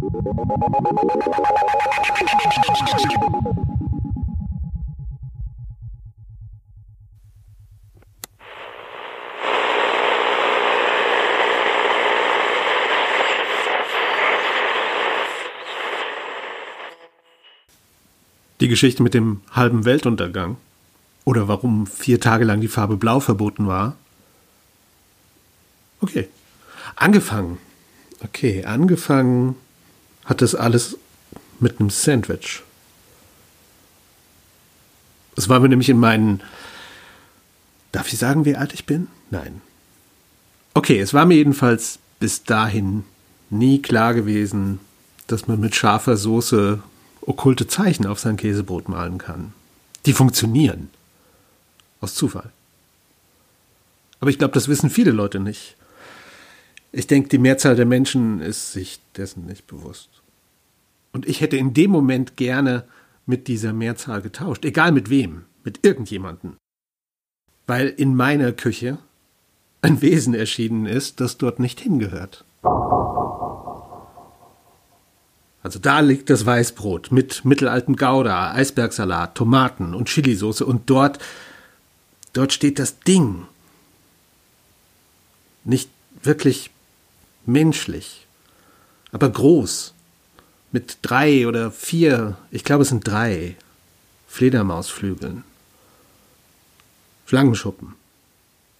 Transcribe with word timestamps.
Die 0.00 0.04
Geschichte 18.68 19.02
mit 19.02 19.14
dem 19.14 19.40
halben 19.50 19.84
Weltuntergang 19.84 20.58
oder 21.24 21.48
warum 21.48 21.88
vier 21.88 22.20
Tage 22.20 22.44
lang 22.44 22.60
die 22.60 22.68
Farbe 22.68 22.96
Blau 22.96 23.18
verboten 23.18 23.66
war. 23.66 23.96
Okay. 26.00 26.28
Angefangen. 26.94 27.58
Okay, 28.22 28.64
angefangen 28.64 29.56
hat 30.28 30.42
das 30.42 30.54
alles 30.54 30.96
mit 31.58 31.80
einem 31.80 31.90
Sandwich. 31.90 32.62
Es 35.36 35.48
war 35.48 35.58
mir 35.58 35.68
nämlich 35.68 35.88
in 35.88 35.98
meinen. 35.98 36.42
Darf 37.92 38.12
ich 38.12 38.18
sagen, 38.18 38.44
wie 38.44 38.54
alt 38.54 38.74
ich 38.74 38.84
bin? 38.84 39.08
Nein. 39.30 39.62
Okay, 40.74 41.00
es 41.00 41.14
war 41.14 41.24
mir 41.24 41.36
jedenfalls 41.36 41.98
bis 42.20 42.44
dahin 42.44 43.04
nie 43.48 43.80
klar 43.80 44.12
gewesen, 44.12 44.80
dass 45.26 45.48
man 45.48 45.58
mit 45.60 45.74
scharfer 45.74 46.16
Soße 46.16 46.82
okkulte 47.22 47.66
Zeichen 47.66 48.06
auf 48.06 48.18
sein 48.18 48.36
Käsebrot 48.36 48.88
malen 48.88 49.16
kann. 49.16 49.54
Die 50.04 50.12
funktionieren. 50.12 50.90
Aus 52.00 52.14
Zufall. 52.14 52.52
Aber 54.20 54.30
ich 54.30 54.38
glaube, 54.38 54.54
das 54.54 54.68
wissen 54.68 54.90
viele 54.90 55.10
Leute 55.10 55.40
nicht. 55.40 55.76
Ich 56.92 57.06
denke, 57.06 57.28
die 57.28 57.38
Mehrzahl 57.38 57.76
der 57.76 57.86
Menschen 57.86 58.40
ist 58.40 58.72
sich 58.72 59.00
dessen 59.16 59.46
nicht 59.46 59.66
bewusst. 59.66 60.08
Und 61.12 61.26
ich 61.26 61.40
hätte 61.40 61.56
in 61.56 61.74
dem 61.74 61.90
Moment 61.90 62.36
gerne 62.36 62.84
mit 63.26 63.48
dieser 63.48 63.72
Mehrzahl 63.72 64.22
getauscht, 64.22 64.64
egal 64.64 64.92
mit 64.92 65.10
wem, 65.10 65.44
mit 65.64 65.84
irgendjemanden. 65.84 66.56
Weil 67.66 67.88
in 67.88 68.14
meiner 68.14 68.52
Küche 68.52 68.98
ein 69.82 70.00
Wesen 70.02 70.34
erschienen 70.34 70.86
ist, 70.86 71.20
das 71.20 71.38
dort 71.38 71.60
nicht 71.60 71.80
hingehört. 71.80 72.44
Also 75.62 75.78
da 75.78 76.00
liegt 76.00 76.30
das 76.30 76.46
Weißbrot 76.46 77.12
mit 77.12 77.44
mittelaltem 77.44 77.96
Gouda, 77.96 78.52
Eisbergsalat, 78.52 79.34
Tomaten 79.34 79.92
und 79.92 80.08
Chilisauce 80.08 80.62
und 80.62 80.88
dort, 80.88 81.18
dort 82.32 82.52
steht 82.52 82.78
das 82.78 83.00
Ding. 83.00 83.46
Nicht 85.64 85.90
wirklich 86.22 86.70
menschlich, 87.44 88.26
aber 89.12 89.28
groß. 89.28 89.94
Mit 90.70 90.98
drei 91.02 91.46
oder 91.46 91.70
vier, 91.70 92.36
ich 92.50 92.64
glaube 92.64 92.82
es 92.82 92.90
sind 92.90 93.06
drei, 93.06 93.56
Fledermausflügeln. 94.26 95.44
Schlangenschuppen. 97.26 97.94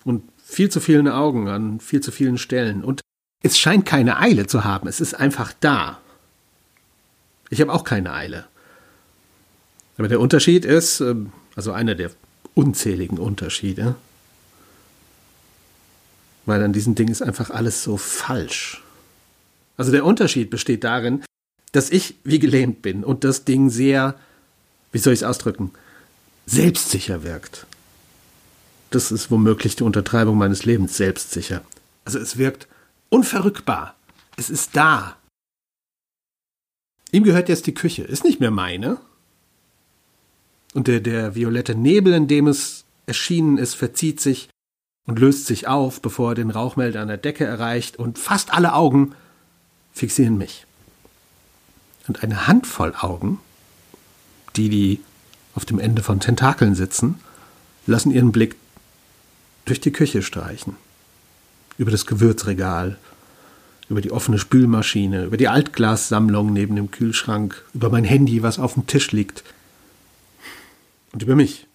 Und 0.04 0.22
viel 0.44 0.70
zu 0.70 0.80
vielen 0.80 1.08
Augen 1.08 1.48
an 1.48 1.80
viel 1.80 2.00
zu 2.00 2.10
vielen 2.10 2.38
Stellen. 2.38 2.82
Und 2.84 3.00
es 3.42 3.58
scheint 3.58 3.86
keine 3.86 4.18
Eile 4.18 4.46
zu 4.46 4.64
haben, 4.64 4.88
es 4.88 5.00
ist 5.00 5.14
einfach 5.14 5.52
da. 5.60 6.00
Ich 7.50 7.60
habe 7.60 7.72
auch 7.72 7.84
keine 7.84 8.12
Eile. 8.12 8.46
Aber 9.96 10.08
der 10.08 10.20
Unterschied 10.20 10.64
ist, 10.64 11.00
ähm, 11.00 11.32
also 11.56 11.72
einer 11.72 11.94
der 11.94 12.10
unzähligen 12.54 13.18
Unterschiede, 13.18 13.96
weil 16.46 16.62
an 16.62 16.72
diesem 16.72 16.94
Ding 16.94 17.08
ist 17.08 17.22
einfach 17.22 17.50
alles 17.50 17.82
so 17.82 17.96
falsch. 17.96 18.82
Also 19.76 19.92
der 19.92 20.04
Unterschied 20.04 20.50
besteht 20.50 20.82
darin, 20.82 21.22
dass 21.72 21.90
ich 21.90 22.16
wie 22.24 22.38
gelähmt 22.38 22.82
bin 22.82 23.04
und 23.04 23.24
das 23.24 23.44
Ding 23.44 23.70
sehr, 23.70 24.18
wie 24.92 24.98
soll 24.98 25.12
ich 25.12 25.20
es 25.20 25.24
ausdrücken, 25.24 25.72
selbstsicher 26.46 27.22
wirkt. 27.22 27.66
Das 28.90 29.12
ist 29.12 29.30
womöglich 29.30 29.76
die 29.76 29.82
Untertreibung 29.82 30.38
meines 30.38 30.64
Lebens, 30.64 30.96
selbstsicher. 30.96 31.62
Also 32.04 32.18
es 32.18 32.38
wirkt 32.38 32.68
unverrückbar. 33.10 33.94
Es 34.36 34.48
ist 34.48 34.76
da. 34.76 35.16
Ihm 37.12 37.24
gehört 37.24 37.48
jetzt 37.48 37.66
die 37.66 37.74
Küche, 37.74 38.02
ist 38.02 38.24
nicht 38.24 38.40
mehr 38.40 38.50
meine. 38.50 38.98
Und 40.74 40.86
der, 40.86 41.00
der 41.00 41.34
violette 41.34 41.74
Nebel, 41.74 42.14
in 42.14 42.28
dem 42.28 42.46
es 42.46 42.84
erschienen 43.06 43.58
ist, 43.58 43.74
verzieht 43.74 44.20
sich 44.20 44.48
und 45.06 45.18
löst 45.18 45.46
sich 45.46 45.66
auf, 45.66 46.00
bevor 46.00 46.32
er 46.32 46.34
den 46.34 46.50
Rauchmelder 46.50 47.00
an 47.00 47.08
der 47.08 47.16
Decke 47.16 47.44
erreicht, 47.44 47.98
und 47.98 48.18
fast 48.18 48.52
alle 48.52 48.74
Augen 48.74 49.14
fixieren 49.92 50.36
mich. 50.36 50.66
Und 52.08 52.22
eine 52.22 52.46
Handvoll 52.46 52.94
Augen, 52.98 53.38
die, 54.56 54.68
die 54.68 55.00
auf 55.54 55.64
dem 55.64 55.78
Ende 55.78 56.02
von 56.02 56.20
Tentakeln 56.20 56.74
sitzen, 56.74 57.20
lassen 57.86 58.10
ihren 58.10 58.32
Blick 58.32 58.56
durch 59.66 59.80
die 59.80 59.92
Küche 59.92 60.22
streichen, 60.22 60.76
über 61.76 61.90
das 61.90 62.06
Gewürzregal, 62.06 62.98
über 63.88 64.00
die 64.00 64.10
offene 64.10 64.38
Spülmaschine, 64.38 65.24
über 65.24 65.36
die 65.36 65.48
Altglassammlung 65.48 66.52
neben 66.52 66.76
dem 66.76 66.90
Kühlschrank, 66.90 67.64
über 67.74 67.90
mein 67.90 68.04
Handy, 68.04 68.42
was 68.42 68.58
auf 68.58 68.74
dem 68.74 68.86
Tisch 68.86 69.12
liegt 69.12 69.44
und 71.12 71.22
über 71.22 71.36
mich. 71.36 71.66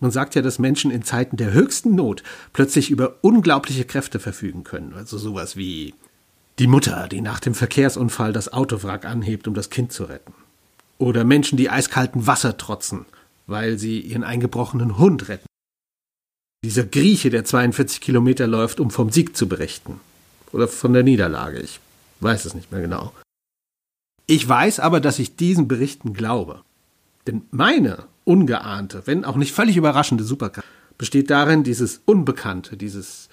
Man 0.00 0.10
sagt 0.10 0.34
ja, 0.34 0.42
dass 0.42 0.58
Menschen 0.58 0.90
in 0.90 1.02
Zeiten 1.02 1.36
der 1.36 1.52
höchsten 1.52 1.94
Not 1.94 2.22
plötzlich 2.52 2.90
über 2.90 3.16
unglaubliche 3.22 3.84
Kräfte 3.84 4.18
verfügen 4.18 4.64
können. 4.64 4.92
Also 4.94 5.16
sowas 5.16 5.56
wie 5.56 5.94
die 6.58 6.66
Mutter, 6.66 7.08
die 7.08 7.20
nach 7.20 7.40
dem 7.40 7.54
Verkehrsunfall 7.54 8.32
das 8.32 8.52
Autowrack 8.52 9.04
anhebt, 9.04 9.48
um 9.48 9.54
das 9.54 9.70
Kind 9.70 9.92
zu 9.92 10.04
retten. 10.04 10.34
Oder 10.98 11.24
Menschen, 11.24 11.58
die 11.58 11.70
eiskalten 11.70 12.26
Wasser 12.26 12.56
trotzen, 12.56 13.06
weil 13.46 13.78
sie 13.78 14.00
ihren 14.00 14.22
eingebrochenen 14.22 14.96
Hund 14.98 15.28
retten. 15.28 15.46
Dieser 16.64 16.84
Grieche, 16.84 17.30
der 17.30 17.44
42 17.44 18.00
Kilometer 18.00 18.46
läuft, 18.46 18.80
um 18.80 18.90
vom 18.90 19.10
Sieg 19.10 19.36
zu 19.36 19.48
berichten. 19.48 20.00
Oder 20.52 20.68
von 20.68 20.92
der 20.92 21.02
Niederlage. 21.02 21.58
Ich 21.60 21.80
weiß 22.20 22.44
es 22.44 22.54
nicht 22.54 22.70
mehr 22.70 22.80
genau. 22.80 23.12
Ich 24.26 24.48
weiß 24.48 24.80
aber, 24.80 25.00
dass 25.00 25.18
ich 25.18 25.36
diesen 25.36 25.68
Berichten 25.68 26.14
glaube. 26.14 26.62
Denn 27.26 27.42
meine 27.50 28.04
ungeahnte, 28.24 29.02
wenn 29.06 29.24
auch 29.24 29.36
nicht 29.36 29.52
völlig 29.52 29.76
überraschende 29.76 30.24
Superkraft 30.24 30.66
besteht 30.96 31.28
darin, 31.28 31.64
dieses 31.64 32.00
Unbekannte, 32.06 32.76
dieses 32.76 33.28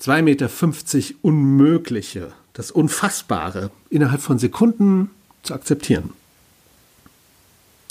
2,50 0.00 0.22
Meter 0.22 1.18
Unmögliche, 1.22 2.32
das 2.52 2.70
Unfassbare 2.70 3.70
innerhalb 3.90 4.20
von 4.20 4.38
Sekunden 4.38 5.10
zu 5.42 5.54
akzeptieren. 5.54 6.12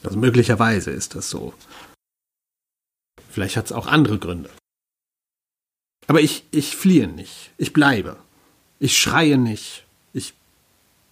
Also 0.03 0.17
möglicherweise 0.17 0.91
ist 0.91 1.15
das 1.15 1.29
so. 1.29 1.53
Vielleicht 3.29 3.57
hat 3.57 3.65
es 3.65 3.71
auch 3.71 3.87
andere 3.87 4.17
Gründe. 4.17 4.49
Aber 6.07 6.21
ich, 6.21 6.43
ich 6.51 6.75
fliehe 6.75 7.07
nicht. 7.07 7.51
Ich 7.57 7.73
bleibe. 7.73 8.17
Ich 8.79 8.99
schreie 8.99 9.37
nicht. 9.37 9.85
Ich 10.13 10.33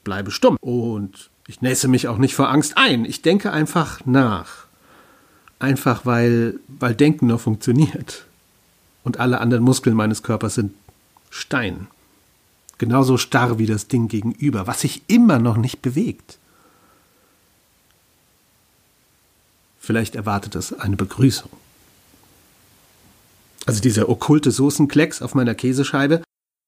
bleibe 0.04 0.32
stumm. 0.32 0.58
Und 0.60 1.30
ich 1.48 1.62
nässe 1.62 1.88
mich 1.88 2.08
auch 2.08 2.18
nicht 2.18 2.36
vor 2.36 2.50
Angst 2.50 2.78
ein. 2.78 3.06
Ich 3.06 3.22
denke 3.22 3.52
einfach 3.52 4.06
nach. 4.06 4.66
Einfach 5.60 6.06
weil, 6.06 6.60
weil 6.68 6.96
Denken 6.96 7.28
noch 7.28 7.42
funktioniert. 7.42 8.26
Und 9.04 9.20
alle 9.20 9.40
anderen 9.40 9.64
Muskeln 9.64 9.96
meines 9.96 10.24
Körpers 10.24 10.56
sind 10.56 10.74
Stein. 11.30 11.88
Genauso 12.80 13.18
starr 13.18 13.60
wie 13.60 13.66
das 13.66 13.88
Ding 13.88 14.08
gegenüber, 14.08 14.66
was 14.66 14.82
sich 14.82 15.04
immer 15.08 15.38
noch 15.38 15.58
nicht 15.58 15.82
bewegt. 15.82 16.40
Vielleicht 19.80 20.16
erwartet 20.16 20.56
es 20.56 20.74
eine 20.74 20.96
Begrüßung. 20.96 21.52
Also 23.66 23.82
dieser 23.82 24.10
okkulte 24.10 24.50
Soßenklecks 24.50 25.22
auf 25.22 25.36
meiner 25.36 25.56
Käsescheibe, 25.56 26.24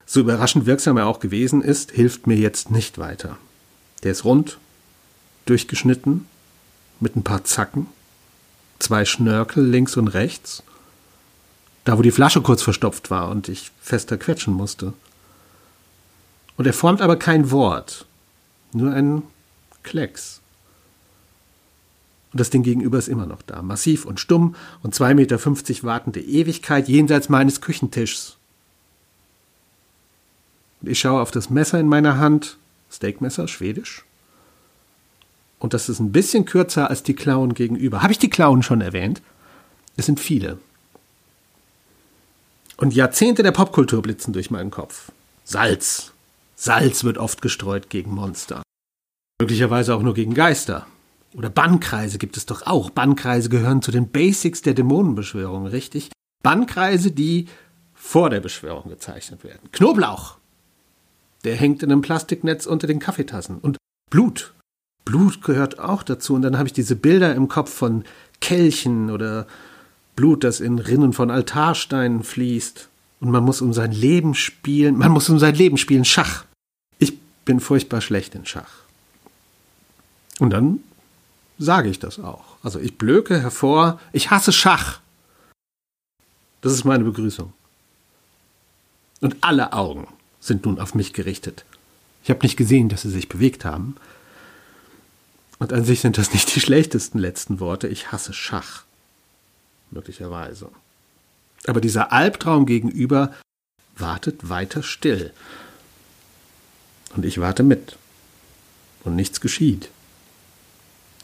so 0.06 0.20
überraschend 0.20 0.66
wirksam 0.66 0.98
er 0.98 1.08
auch 1.08 1.20
gewesen 1.20 1.62
ist, 1.62 1.92
hilft 1.92 2.28
mir 2.28 2.36
jetzt 2.36 2.72
nicht 2.72 2.98
weiter. 2.98 3.38
Der 4.04 4.12
ist 4.12 4.26
rund, 4.26 4.58
durchgeschnitten, 5.46 6.28
mit 7.00 7.16
ein 7.16 7.24
paar 7.24 7.46
Zacken, 7.46 7.88
zwei 8.80 9.06
Schnörkel 9.06 9.66
links 9.66 9.96
und 9.96 10.10
rechts, 10.10 10.64
da 11.86 11.98
wo 11.98 12.02
die 12.02 12.12
Flasche 12.12 12.42
kurz 12.42 12.62
verstopft 12.62 13.10
war 13.10 13.30
und 13.30 13.48
ich 13.48 13.72
fester 13.80 14.18
quetschen 14.18 14.54
musste. 14.54 14.94
Und 16.58 16.68
er 16.68 16.74
formt 16.74 17.02
aber 17.02 17.16
kein 17.16 17.52
Wort, 17.52 18.06
nur 18.74 18.94
ein 18.94 19.24
Klecks. 19.84 20.42
Und 22.32 22.40
das 22.40 22.50
Ding 22.50 22.64
gegenüber 22.64 22.98
ist 22.98 23.10
immer 23.10 23.26
noch 23.26 23.42
da. 23.42 23.62
Massiv 23.62 24.06
und 24.06 24.20
stumm 24.20 24.56
und 24.84 24.96
2,50 24.96 25.14
Meter 25.16 25.84
wartende 25.84 26.22
Ewigkeit 26.22 26.88
jenseits 26.88 27.30
meines 27.30 27.60
Küchentischs. 27.60 28.38
Und 30.82 30.90
ich 30.90 31.00
schaue 31.00 31.22
auf 31.22 31.32
das 31.32 31.50
Messer 31.50 31.80
in 31.80 31.88
meiner 31.88 32.18
Hand. 32.18 32.58
Steakmesser, 32.90 33.48
schwedisch. 33.48 34.06
Und 35.60 35.74
das 35.74 35.90
ist 35.90 36.00
ein 36.00 36.12
bisschen 36.12 36.46
kürzer 36.46 36.90
als 36.90 37.04
die 37.04 37.14
Klauen 37.14 37.54
gegenüber. 37.54 38.02
Habe 38.02 38.14
ich 38.14 38.20
die 38.20 38.30
Klauen 38.30 38.64
schon 38.64 38.82
erwähnt? 38.82 39.22
Es 39.96 40.08
sind 40.08 40.20
viele. 40.20 40.58
Und 42.78 42.96
Jahrzehnte 42.96 43.44
der 43.44 43.52
Popkultur 43.52 44.02
blitzen 44.02 44.34
durch 44.34 44.50
meinen 44.50 44.72
Kopf. 44.72 45.12
Salz. 45.44 46.11
Salz 46.64 47.04
wird 47.04 47.18
oft 47.18 47.42
gestreut 47.42 47.90
gegen 47.90 48.14
Monster. 48.14 48.62
Möglicherweise 49.42 49.96
auch 49.96 50.04
nur 50.04 50.14
gegen 50.14 50.36
Geister. 50.36 50.86
Oder 51.34 51.50
Bannkreise 51.50 52.20
gibt 52.20 52.38
es 52.38 52.46
doch 52.46 52.68
auch. 52.68 52.92
Bannkreise 52.92 53.50
gehören 53.50 53.82
zu 53.82 53.90
den 53.90 54.10
Basics 54.10 54.62
der 54.62 54.76
Dämonenbeschwörung, 54.76 55.66
richtig? 55.66 56.12
Bannkreise, 56.44 57.10
die 57.10 57.48
vor 57.96 58.30
der 58.30 58.42
Beschwörung 58.42 58.92
gezeichnet 58.92 59.44
werden. 59.44 59.72
Knoblauch. 59.72 60.38
Der 61.46 61.56
hängt 61.56 61.82
in 61.82 61.92
einem 61.92 62.02
Plastiknetz 62.02 62.68
unter 62.68 62.86
den 62.86 63.00
Kaffeetassen. 63.00 63.58
Und 63.58 63.78
Blut. 64.12 64.54
Blut 65.04 65.42
gehört 65.42 65.80
auch 65.80 66.04
dazu. 66.04 66.36
Und 66.36 66.44
dann 66.44 66.60
habe 66.60 66.68
ich 66.68 66.74
diese 66.74 66.96
Bilder 66.96 67.34
im 67.34 67.48
Kopf 67.48 67.74
von 67.74 68.04
Kelchen 68.40 69.10
oder 69.10 69.48
Blut, 70.16 70.44
das 70.44 70.60
in 70.60 70.78
Rinnen 70.78 71.14
von 71.14 71.32
Altarsteinen 71.32 72.22
fließt. 72.22 72.88
Und 73.20 73.32
man 73.32 73.44
muss 73.44 73.64
um 73.64 73.74
sein 73.74 73.94
Leben 73.94 74.36
spielen. 74.36 74.96
Man 74.96 75.12
muss 75.12 75.28
um 75.28 75.40
sein 75.40 75.56
Leben 75.56 75.78
spielen. 75.78 76.06
Schach. 76.06 76.46
Bin 77.46 77.60
furchtbar 77.60 78.02
schlecht 78.02 78.36
in 78.36 78.46
Schach. 78.46 78.82
Und 80.40 80.52
dann 80.52 80.80
sage 81.58 81.90
ich 81.90 82.00
das 82.00 82.20
auch. 82.20 82.58
Also 82.64 82.80
ich 82.80 82.98
blöke 82.98 83.40
hervor, 83.40 84.00
ich 84.12 84.32
hasse 84.32 84.52
Schach. 84.52 85.00
Das 86.62 86.74
ist 86.74 86.84
meine 86.84 87.04
Begrüßung. 87.04 87.54
Und 89.20 89.38
alle 89.42 89.74
Augen 89.74 90.08
sind 90.40 90.66
nun 90.66 90.80
auf 90.80 90.96
mich 90.96 91.14
gerichtet. 91.14 91.64
Ich 92.24 92.30
habe 92.30 92.42
nicht 92.42 92.58
gesehen, 92.58 92.90
dass 92.90 93.04
sie 93.04 93.10
sich 93.10 93.30
bewegt 93.30 93.66
haben. 93.66 93.96
Und 95.60 95.74
an 95.74 95.86
sich 95.86 96.02
sind 96.02 96.18
das 96.18 96.34
nicht 96.34 96.56
die 96.56 96.60
schlechtesten 96.60 97.20
letzten 97.20 97.60
Worte. 97.60 97.88
Ich 97.88 98.12
hasse 98.12 98.34
Schach. 98.34 98.84
Möglicherweise. 99.92 100.70
Aber 101.68 101.82
dieser 101.82 102.12
Albtraum 102.12 102.66
gegenüber 102.66 103.34
wartet 103.96 104.50
weiter 104.50 104.82
still. 104.82 105.32
Und 107.16 107.26
ich 107.26 107.40
warte 107.40 107.64
mit. 107.64 107.98
Und 109.04 109.16
nichts 109.16 109.42
geschieht. 109.42 109.90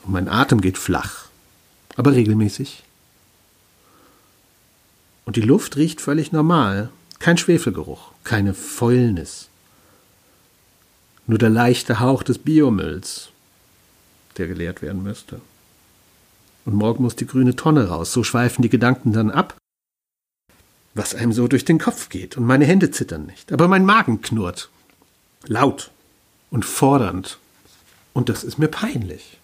Und 0.04 0.14
mein 0.14 0.28
Atem 0.28 0.62
geht 0.62 0.78
flach, 0.78 1.28
aber 1.96 2.14
regelmäßig. 2.14 2.84
Und 5.26 5.36
die 5.36 5.42
Luft 5.42 5.76
riecht 5.76 6.02
völlig 6.02 6.32
normal. 6.32 6.90
Kein 7.20 7.38
Schwefelgeruch, 7.38 8.12
keine 8.24 8.54
Fäulnis. 8.54 9.50
Nur 11.26 11.38
der 11.38 11.50
leichte 11.50 12.00
Hauch 12.00 12.24
des 12.24 12.38
Biomülls, 12.38 13.30
der 14.38 14.48
geleert 14.48 14.82
werden 14.82 15.04
müsste. 15.04 15.42
Und 16.64 16.74
morgen 16.74 17.04
muss 17.04 17.16
die 17.16 17.28
grüne 17.28 17.56
Tonne 17.56 17.90
raus. 17.90 18.14
So 18.14 18.24
schweifen 18.24 18.62
die 18.62 18.70
Gedanken 18.70 19.12
dann 19.12 19.32
ab, 19.32 19.58
was 20.94 21.16
einem 21.16 21.34
so 21.34 21.48
durch 21.48 21.66
den 21.66 21.80
Kopf 21.80 22.10
geht. 22.10 22.38
Und 22.38 22.46
meine 22.46 22.66
Hände 22.66 22.92
zittern 22.92 23.26
nicht. 23.26 23.52
Aber 23.52 23.68
mein 23.68 23.86
Magen 23.86 24.22
knurrt. 24.22 24.70
Laut 25.48 25.92
und 26.52 26.66
fordernd. 26.66 27.38
Und 28.14 28.30
das 28.30 28.44
ist 28.44 28.58
mir 28.58 28.68
peinlich. 28.68 29.38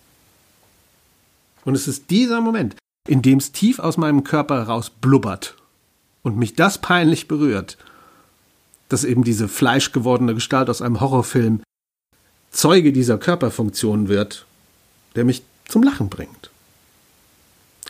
Und 1.66 1.76
es 1.76 1.88
ist 1.88 2.10
dieser 2.10 2.42
Moment, 2.42 2.76
in 3.08 3.22
dem 3.22 3.38
es 3.38 3.52
tief 3.52 3.80
aus 3.80 3.98
meinem 3.98 4.24
Körper 4.24 4.64
raus 4.64 4.90
blubbert 4.90 5.56
und 6.22 6.38
mich 6.38 6.56
das 6.56 6.78
peinlich 6.78 7.28
berührt, 7.28 7.78
dass 8.90 9.04
eben 9.04 9.24
diese 9.24 9.48
fleischgewordene 9.48 10.34
Gestalt 10.34 10.70
aus 10.70 10.82
einem 10.82 11.00
Horrorfilm 11.00 11.62
Zeuge 12.52 12.94
dieser 12.94 13.18
Körperfunktion 13.18 14.08
wird, 14.08 14.46
der 15.16 15.26
mich 15.26 15.44
zum 15.68 15.84
Lachen 15.84 16.10
bringt. 16.10 16.52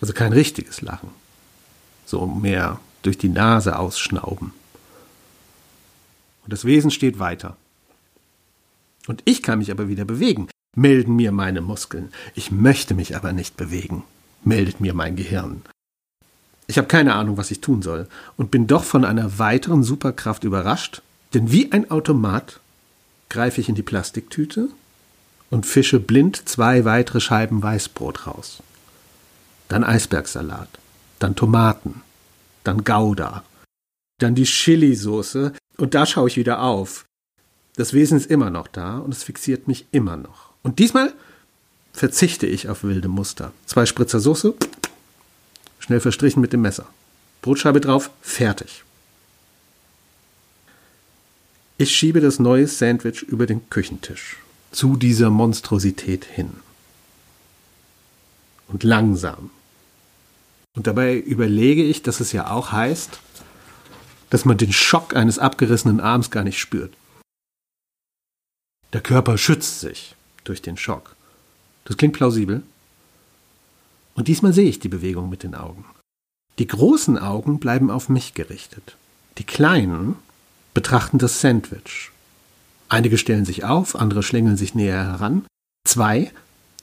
Also 0.01 0.13
kein 0.13 0.33
richtiges 0.33 0.81
Lachen, 0.81 1.09
so 2.05 2.25
mehr 2.25 2.79
durch 3.03 3.17
die 3.17 3.29
Nase 3.29 3.77
ausschnauben. 3.77 4.53
Und 6.43 6.53
das 6.53 6.65
Wesen 6.65 6.91
steht 6.91 7.19
weiter. 7.19 7.57
Und 9.07 9.21
ich 9.25 9.43
kann 9.43 9.59
mich 9.59 9.71
aber 9.71 9.87
wieder 9.87 10.05
bewegen, 10.05 10.47
melden 10.75 11.15
mir 11.15 11.31
meine 11.31 11.61
Muskeln. 11.61 12.11
Ich 12.35 12.51
möchte 12.51 12.93
mich 12.93 13.15
aber 13.15 13.33
nicht 13.33 13.57
bewegen, 13.57 14.03
meldet 14.43 14.79
mir 14.79 14.93
mein 14.93 15.15
Gehirn. 15.15 15.61
Ich 16.67 16.77
habe 16.77 16.87
keine 16.87 17.13
Ahnung, 17.13 17.37
was 17.37 17.51
ich 17.51 17.59
tun 17.59 17.81
soll 17.81 18.07
und 18.37 18.51
bin 18.51 18.67
doch 18.67 18.83
von 18.83 19.03
einer 19.03 19.37
weiteren 19.37 19.83
Superkraft 19.83 20.43
überrascht, 20.43 21.01
denn 21.33 21.51
wie 21.51 21.71
ein 21.71 21.91
Automat 21.91 22.59
greife 23.29 23.59
ich 23.59 23.69
in 23.69 23.75
die 23.75 23.83
Plastiktüte 23.83 24.69
und 25.49 25.65
fische 25.65 25.99
blind 25.99 26.47
zwei 26.47 26.85
weitere 26.85 27.19
Scheiben 27.19 27.61
Weißbrot 27.61 28.27
raus. 28.27 28.63
Dann 29.67 29.83
Eisbergsalat, 29.83 30.69
dann 31.19 31.35
Tomaten, 31.35 32.01
dann 32.63 32.83
Gouda, 32.83 33.43
dann 34.19 34.35
die 34.35 34.43
Chili-Soße 34.43 35.53
und 35.77 35.93
da 35.95 36.05
schaue 36.05 36.29
ich 36.29 36.37
wieder 36.37 36.61
auf. 36.61 37.05
Das 37.75 37.93
Wesen 37.93 38.17
ist 38.17 38.29
immer 38.29 38.49
noch 38.49 38.67
da 38.67 38.99
und 38.99 39.13
es 39.13 39.23
fixiert 39.23 39.67
mich 39.67 39.85
immer 39.91 40.15
noch. 40.15 40.51
Und 40.61 40.79
diesmal 40.79 41.13
verzichte 41.91 42.45
ich 42.45 42.69
auf 42.69 42.83
wilde 42.83 43.07
Muster. 43.07 43.51
Zwei 43.65 43.85
Spritzer 43.85 44.19
Soße, 44.19 44.53
schnell 45.79 45.99
verstrichen 45.99 46.41
mit 46.41 46.53
dem 46.53 46.61
Messer. 46.61 46.87
Brotscheibe 47.41 47.81
drauf, 47.81 48.11
fertig. 48.21 48.83
Ich 51.77 51.95
schiebe 51.95 52.21
das 52.21 52.39
neue 52.39 52.67
Sandwich 52.67 53.23
über 53.23 53.47
den 53.47 53.69
Küchentisch, 53.69 54.37
zu 54.71 54.95
dieser 54.95 55.29
Monstrosität 55.31 56.25
hin. 56.25 56.51
Und 58.67 58.83
langsam. 58.83 59.49
Und 60.75 60.87
dabei 60.87 61.17
überlege 61.17 61.83
ich, 61.83 62.01
dass 62.03 62.19
es 62.19 62.31
ja 62.31 62.49
auch 62.49 62.71
heißt, 62.71 63.19
dass 64.29 64.45
man 64.45 64.57
den 64.57 64.71
Schock 64.71 65.15
eines 65.15 65.37
abgerissenen 65.37 65.99
Arms 65.99 66.31
gar 66.31 66.43
nicht 66.43 66.59
spürt. 66.59 66.93
Der 68.93 69.01
Körper 69.01 69.39
schützt 69.39 69.79
sich 69.79 70.15
durch 70.43 70.61
den 70.61 70.77
Schock. 70.77 71.15
Das 71.85 71.97
klingt 71.97 72.13
plausibel. 72.13 72.61
Und 74.13 74.27
diesmal 74.27 74.53
sehe 74.53 74.69
ich 74.69 74.79
die 74.79 74.89
Bewegung 74.89 75.29
mit 75.29 75.41
den 75.41 75.55
Augen. 75.55 75.83
Die 76.59 76.67
großen 76.67 77.17
Augen 77.17 77.59
bleiben 77.59 77.89
auf 77.89 78.07
mich 78.07 78.35
gerichtet. 78.35 78.95
Die 79.39 79.43
kleinen 79.43 80.15
betrachten 80.75 81.17
das 81.17 81.41
Sandwich. 81.41 82.11
Einige 82.87 83.17
stellen 83.17 83.45
sich 83.45 83.63
auf, 83.63 83.95
andere 83.95 84.21
schlängeln 84.21 84.57
sich 84.57 84.75
näher 84.75 85.03
heran. 85.03 85.45
Zwei, 85.87 86.31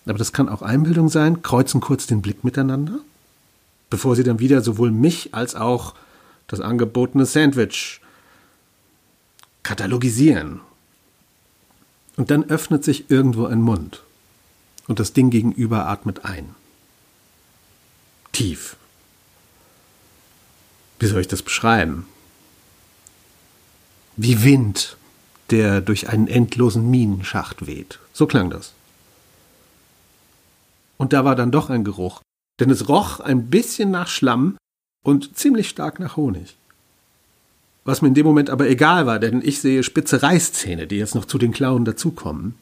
aber 0.04 0.18
das 0.18 0.32
kann 0.32 0.48
auch 0.48 0.62
Einbildung 0.62 1.08
sein, 1.08 1.42
kreuzen 1.42 1.80
kurz 1.80 2.08
den 2.08 2.22
Blick 2.22 2.42
miteinander, 2.42 2.98
bevor 3.88 4.16
sie 4.16 4.24
dann 4.24 4.40
wieder 4.40 4.62
sowohl 4.62 4.90
mich 4.90 5.32
als 5.32 5.54
auch 5.54 5.94
das 6.48 6.60
angebotene 6.60 7.26
Sandwich 7.26 8.00
katalogisieren 9.62 10.60
und 12.20 12.30
dann 12.30 12.44
öffnet 12.50 12.84
sich 12.84 13.10
irgendwo 13.10 13.46
ein 13.46 13.62
Mund. 13.62 14.02
Und 14.86 15.00
das 15.00 15.14
Ding 15.14 15.30
gegenüber 15.30 15.86
atmet 15.86 16.26
ein. 16.26 16.54
Tief. 18.30 18.76
Wie 20.98 21.06
soll 21.06 21.22
ich 21.22 21.28
das 21.28 21.42
beschreiben? 21.42 22.06
Wie 24.18 24.44
Wind, 24.44 24.98
der 25.48 25.80
durch 25.80 26.10
einen 26.10 26.28
endlosen 26.28 26.90
Minenschacht 26.90 27.66
weht. 27.66 28.00
So 28.12 28.26
klang 28.26 28.50
das. 28.50 28.74
Und 30.98 31.14
da 31.14 31.24
war 31.24 31.36
dann 31.36 31.50
doch 31.50 31.70
ein 31.70 31.84
Geruch, 31.84 32.20
denn 32.60 32.68
es 32.68 32.86
roch 32.90 33.20
ein 33.20 33.48
bisschen 33.48 33.90
nach 33.90 34.08
Schlamm 34.08 34.58
und 35.02 35.38
ziemlich 35.38 35.70
stark 35.70 35.98
nach 35.98 36.18
Honig. 36.18 36.54
Was 37.90 38.02
mir 38.02 38.08
in 38.08 38.14
dem 38.14 38.24
Moment 38.24 38.50
aber 38.50 38.68
egal 38.68 39.06
war, 39.06 39.18
denn 39.18 39.42
ich 39.42 39.60
sehe 39.60 39.82
spitze 39.82 40.22
Reißzähne, 40.22 40.86
die 40.86 40.98
jetzt 40.98 41.16
noch 41.16 41.24
zu 41.24 41.38
den 41.38 41.50
Klauen 41.50 41.84
dazukommen. 41.84 42.54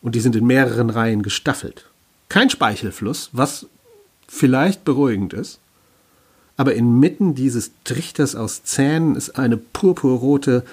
Und 0.00 0.14
die 0.14 0.20
sind 0.20 0.34
in 0.34 0.46
mehreren 0.46 0.88
Reihen 0.88 1.20
gestaffelt. 1.20 1.90
Kein 2.30 2.48
Speichelfluss, 2.48 3.28
was 3.32 3.66
vielleicht 4.26 4.82
beruhigend 4.86 5.34
ist. 5.34 5.58
Aber 6.56 6.74
inmitten 6.74 7.34
dieses 7.34 7.72
Trichters 7.84 8.34
aus 8.34 8.64
Zähnen 8.64 9.14
ist 9.14 9.38
eine 9.38 9.58
purpurrote, 9.58 10.64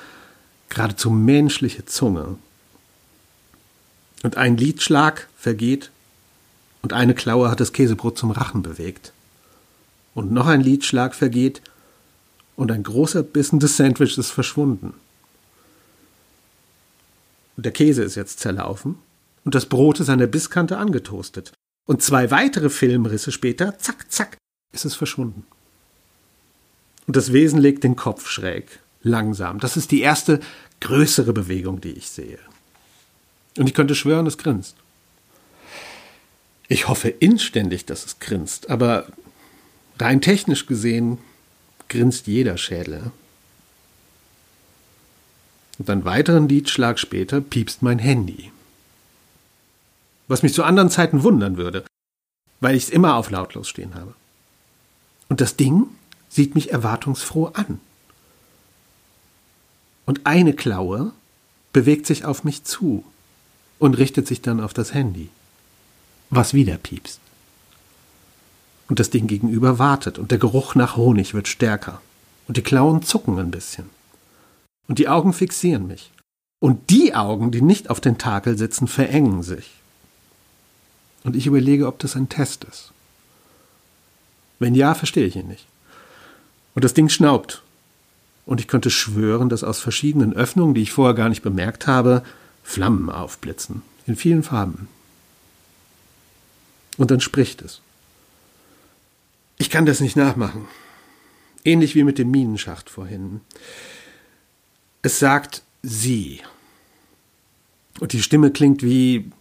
geradezu 0.69 1.09
menschliche 1.09 1.83
Zunge. 1.83 2.37
Und 4.23 4.37
ein 4.37 4.55
Lidschlag 4.55 5.27
vergeht 5.37 5.91
und 6.83 6.93
eine 6.93 7.15
Klaue 7.15 7.51
hat 7.51 7.59
das 7.59 7.73
Käsebrot 7.73 8.17
zum 8.17 8.31
Rachen 8.31 8.63
bewegt. 8.63 9.11
Und 10.15 10.31
noch 10.31 10.47
ein 10.47 10.61
Lidschlag 10.61 11.15
vergeht 11.15 11.61
und 12.55 12.71
ein 12.71 12.83
großer 12.83 13.23
Bissen 13.23 13.59
des 13.59 13.77
Sandwiches 13.77 14.17
ist 14.17 14.31
verschwunden. 14.31 14.93
Und 17.55 17.65
der 17.65 17.71
Käse 17.71 18.03
ist 18.03 18.15
jetzt 18.15 18.39
zerlaufen 18.39 18.95
und 19.43 19.55
das 19.55 19.65
Brot 19.65 19.99
ist 19.99 20.09
an 20.09 20.19
der 20.19 20.27
Bisskante 20.27 20.77
angetoastet. 20.77 21.53
Und 21.85 22.01
zwei 22.01 22.31
weitere 22.31 22.69
Filmrisse 22.69 23.31
später, 23.31 23.77
zack, 23.77 24.11
zack, 24.11 24.37
ist 24.73 24.85
es 24.85 24.95
verschwunden. 24.95 25.45
Und 27.07 27.15
das 27.15 27.33
Wesen 27.33 27.59
legt 27.59 27.83
den 27.83 27.95
Kopf 27.95 28.29
schräg, 28.29 28.79
langsam. 29.01 29.59
Das 29.59 29.75
ist 29.75 29.91
die 29.91 30.01
erste 30.01 30.39
größere 30.79 31.33
Bewegung, 31.33 31.81
die 31.81 31.91
ich 31.91 32.09
sehe. 32.09 32.39
Und 33.57 33.67
ich 33.67 33.73
könnte 33.73 33.95
schwören, 33.95 34.25
es 34.25 34.37
grinst. 34.37 34.75
Ich 36.69 36.87
hoffe 36.87 37.09
inständig, 37.09 37.85
dass 37.85 38.05
es 38.05 38.19
grinst, 38.19 38.69
aber 38.69 39.07
rein 39.99 40.21
technisch 40.21 40.65
gesehen 40.65 41.17
grinst 41.89 42.27
jeder 42.27 42.57
Schädel. 42.57 43.11
Und 45.79 45.89
einen 45.89 46.05
weiteren 46.05 46.47
Liedschlag 46.47 46.99
später 46.99 47.41
piepst 47.41 47.81
mein 47.81 47.99
Handy. 47.99 48.51
Was 50.27 50.43
mich 50.43 50.53
zu 50.53 50.63
anderen 50.63 50.89
Zeiten 50.89 51.23
wundern 51.23 51.57
würde, 51.57 51.83
weil 52.59 52.75
ich 52.75 52.83
es 52.83 52.89
immer 52.89 53.15
auf 53.15 53.29
lautlos 53.29 53.67
stehen 53.67 53.95
habe. 53.95 54.13
Und 55.29 55.41
das 55.41 55.55
Ding 55.55 55.87
sieht 56.29 56.55
mich 56.55 56.71
erwartungsfroh 56.71 57.47
an. 57.47 57.79
Und 60.05 60.25
eine 60.25 60.53
Klaue 60.53 61.11
bewegt 61.73 62.05
sich 62.05 62.25
auf 62.25 62.43
mich 62.43 62.63
zu 62.63 63.03
und 63.79 63.95
richtet 63.95 64.27
sich 64.27 64.41
dann 64.41 64.61
auf 64.61 64.73
das 64.73 64.93
Handy, 64.93 65.29
was 66.29 66.53
wieder 66.53 66.77
piepst. 66.77 67.19
Und 68.89 68.99
das 68.99 69.09
Ding 69.09 69.27
gegenüber 69.27 69.79
wartet 69.79 70.19
und 70.19 70.31
der 70.31 70.37
Geruch 70.37 70.75
nach 70.75 70.97
Honig 70.97 71.33
wird 71.33 71.47
stärker 71.47 72.01
und 72.47 72.57
die 72.57 72.61
Klauen 72.63 73.01
zucken 73.01 73.39
ein 73.39 73.51
bisschen. 73.51 73.89
Und 74.87 74.99
die 74.99 75.07
Augen 75.07 75.33
fixieren 75.33 75.87
mich. 75.87 76.11
Und 76.59 76.89
die 76.89 77.13
Augen, 77.15 77.51
die 77.51 77.61
nicht 77.61 77.89
auf 77.89 77.99
den 77.99 78.17
Takel 78.17 78.57
sitzen, 78.57 78.87
verengen 78.87 79.43
sich. 79.43 79.71
Und 81.23 81.35
ich 81.35 81.45
überlege, 81.45 81.87
ob 81.87 81.99
das 81.99 82.15
ein 82.15 82.29
Test 82.29 82.65
ist. 82.65 82.91
Wenn 84.59 84.75
ja, 84.75 84.93
verstehe 84.93 85.25
ich 85.25 85.35
ihn 85.35 85.47
nicht. 85.47 85.65
Und 86.75 86.83
das 86.83 86.93
Ding 86.93 87.09
schnaubt. 87.09 87.61
Und 88.45 88.59
ich 88.59 88.67
könnte 88.67 88.89
schwören, 88.89 89.49
dass 89.49 89.63
aus 89.63 89.79
verschiedenen 89.79 90.33
Öffnungen, 90.33 90.73
die 90.73 90.81
ich 90.81 90.91
vorher 90.91 91.15
gar 91.15 91.29
nicht 91.29 91.41
bemerkt 91.41 91.87
habe, 91.87 92.23
Flammen 92.63 93.09
aufblitzen. 93.09 93.81
In 94.05 94.15
vielen 94.15 94.43
Farben. 94.43 94.87
Und 96.97 97.09
dann 97.11 97.21
spricht 97.21 97.61
es. 97.61 97.81
Ich 99.63 99.69
kann 99.69 99.85
das 99.85 100.01
nicht 100.01 100.17
nachmachen. 100.17 100.67
Ähnlich 101.63 101.95
wie 101.95 102.03
mit 102.03 102.17
dem 102.17 102.29
Minenschacht 102.29 102.89
vorhin. 102.89 103.39
Es 105.01 105.19
sagt 105.19 105.63
sie. 105.81 106.41
Und 108.01 108.11
die 108.11 108.21
Stimme 108.21 108.51
klingt 108.51 108.83
wie, 108.83 109.31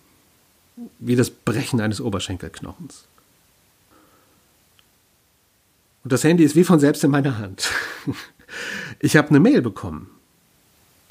wie 1.01 1.17
das 1.17 1.29
Brechen 1.29 1.81
eines 1.81 2.01
Oberschenkelknochens. 2.01 3.09
Und 6.05 6.13
das 6.13 6.23
Handy 6.23 6.45
ist 6.45 6.55
wie 6.55 6.63
von 6.63 6.79
selbst 6.79 7.03
in 7.03 7.11
meiner 7.11 7.39
Hand. 7.39 7.69
Ich 9.01 9.17
habe 9.17 9.31
eine 9.31 9.41
Mail 9.41 9.61
bekommen. 9.63 10.09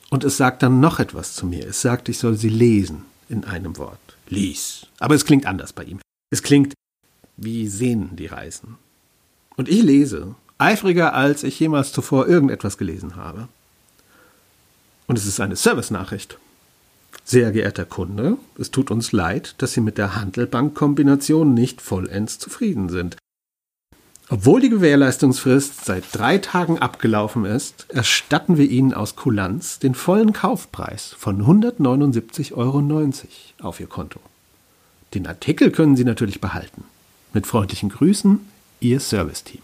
Und 0.09 0.23
es 0.23 0.37
sagt 0.37 0.63
dann 0.63 0.79
noch 0.79 0.99
etwas 0.99 1.33
zu 1.33 1.45
mir. 1.45 1.67
Es 1.67 1.81
sagt, 1.81 2.07
ich 2.07 2.17
soll 2.17 2.37
sie 2.37 2.49
lesen 2.49 3.03
in 3.27 3.43
einem 3.43 3.77
Wort. 3.77 4.15
Lies. 4.29 4.85
Aber 4.99 5.15
es 5.15 5.25
klingt 5.25 5.47
anders 5.47 5.73
bei 5.73 5.83
ihm. 5.83 5.99
Es 6.29 6.43
klingt 6.43 6.75
wie 7.35 7.67
Sehnen, 7.67 8.15
die 8.15 8.27
reißen. 8.27 8.77
Und 9.61 9.69
ich 9.69 9.83
lese, 9.83 10.33
eifriger 10.57 11.13
als 11.13 11.43
ich 11.43 11.59
jemals 11.59 11.91
zuvor 11.91 12.27
irgendetwas 12.27 12.79
gelesen 12.79 13.15
habe. 13.15 13.47
Und 15.05 15.19
es 15.19 15.27
ist 15.27 15.39
eine 15.39 15.55
Service-Nachricht. 15.55 16.39
Sehr 17.25 17.51
geehrter 17.51 17.85
Kunde, 17.85 18.37
es 18.57 18.71
tut 18.71 18.89
uns 18.89 19.11
leid, 19.11 19.53
dass 19.59 19.73
Sie 19.73 19.81
mit 19.81 19.99
der 19.99 20.15
Handelbank-Kombination 20.15 21.53
nicht 21.53 21.79
vollends 21.79 22.39
zufrieden 22.39 22.89
sind. 22.89 23.17
Obwohl 24.31 24.61
die 24.61 24.69
Gewährleistungsfrist 24.69 25.85
seit 25.85 26.05
drei 26.11 26.39
Tagen 26.39 26.79
abgelaufen 26.79 27.45
ist, 27.45 27.85
erstatten 27.89 28.57
wir 28.57 28.67
Ihnen 28.67 28.95
aus 28.95 29.15
Kulanz 29.15 29.77
den 29.77 29.93
vollen 29.93 30.33
Kaufpreis 30.33 31.15
von 31.19 31.43
179,90 31.43 32.53
Euro 32.55 33.11
auf 33.61 33.79
Ihr 33.79 33.85
Konto. 33.85 34.21
Den 35.13 35.27
Artikel 35.27 35.69
können 35.69 35.95
Sie 35.95 36.03
natürlich 36.03 36.41
behalten. 36.41 36.83
Mit 37.31 37.45
freundlichen 37.45 37.89
Grüßen, 37.89 38.39
Ihr 38.81 38.99
Serviceteam. 38.99 39.61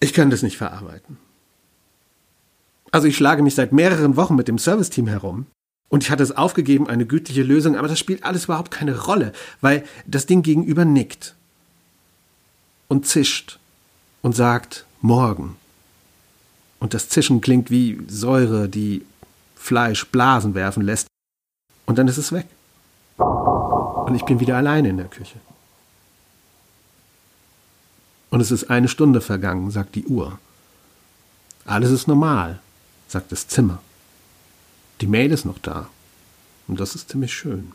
Ich 0.00 0.14
kann 0.14 0.30
das 0.30 0.42
nicht 0.42 0.56
verarbeiten. 0.56 1.18
Also 2.90 3.06
ich 3.06 3.16
schlage 3.16 3.42
mich 3.42 3.54
seit 3.54 3.72
mehreren 3.72 4.16
Wochen 4.16 4.36
mit 4.36 4.48
dem 4.48 4.56
Serviceteam 4.56 5.08
herum 5.08 5.46
und 5.88 6.04
ich 6.04 6.10
hatte 6.10 6.22
es 6.22 6.36
aufgegeben, 6.36 6.88
eine 6.88 7.06
gütliche 7.06 7.42
Lösung, 7.42 7.76
aber 7.76 7.88
das 7.88 7.98
spielt 7.98 8.24
alles 8.24 8.44
überhaupt 8.44 8.70
keine 8.70 8.98
Rolle, 8.98 9.32
weil 9.60 9.84
das 10.06 10.26
Ding 10.26 10.42
gegenüber 10.42 10.84
nickt 10.84 11.34
und 12.86 13.06
zischt 13.06 13.58
und 14.22 14.34
sagt 14.34 14.86
morgen. 15.00 15.56
Und 16.80 16.94
das 16.94 17.08
Zischen 17.08 17.40
klingt 17.40 17.70
wie 17.70 18.00
Säure, 18.06 18.68
die 18.68 19.04
Fleisch 19.56 20.06
Blasen 20.06 20.54
werfen 20.54 20.82
lässt. 20.82 21.08
Und 21.86 21.98
dann 21.98 22.06
ist 22.06 22.18
es 22.18 22.32
weg. 22.32 22.46
Und 23.16 24.14
ich 24.14 24.24
bin 24.24 24.40
wieder 24.40 24.56
alleine 24.56 24.88
in 24.88 24.96
der 24.96 25.08
Küche. 25.08 25.40
Und 28.30 28.40
es 28.40 28.50
ist 28.50 28.70
eine 28.70 28.88
Stunde 28.88 29.20
vergangen, 29.20 29.70
sagt 29.70 29.94
die 29.94 30.04
Uhr. 30.04 30.38
Alles 31.64 31.90
ist 31.90 32.08
normal, 32.08 32.60
sagt 33.08 33.32
das 33.32 33.48
Zimmer. 33.48 33.80
Die 35.00 35.06
Mail 35.06 35.32
ist 35.32 35.44
noch 35.44 35.58
da. 35.58 35.88
Und 36.66 36.80
das 36.80 36.94
ist 36.94 37.08
ziemlich 37.08 37.32
schön. 37.32 37.72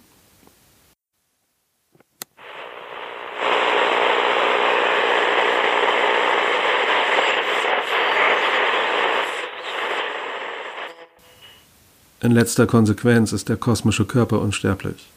In 12.21 12.31
letzter 12.31 12.67
Konsequenz 12.67 13.33
ist 13.33 13.49
der 13.49 13.57
kosmische 13.57 14.05
Körper 14.05 14.39
unsterblich. 14.39 15.09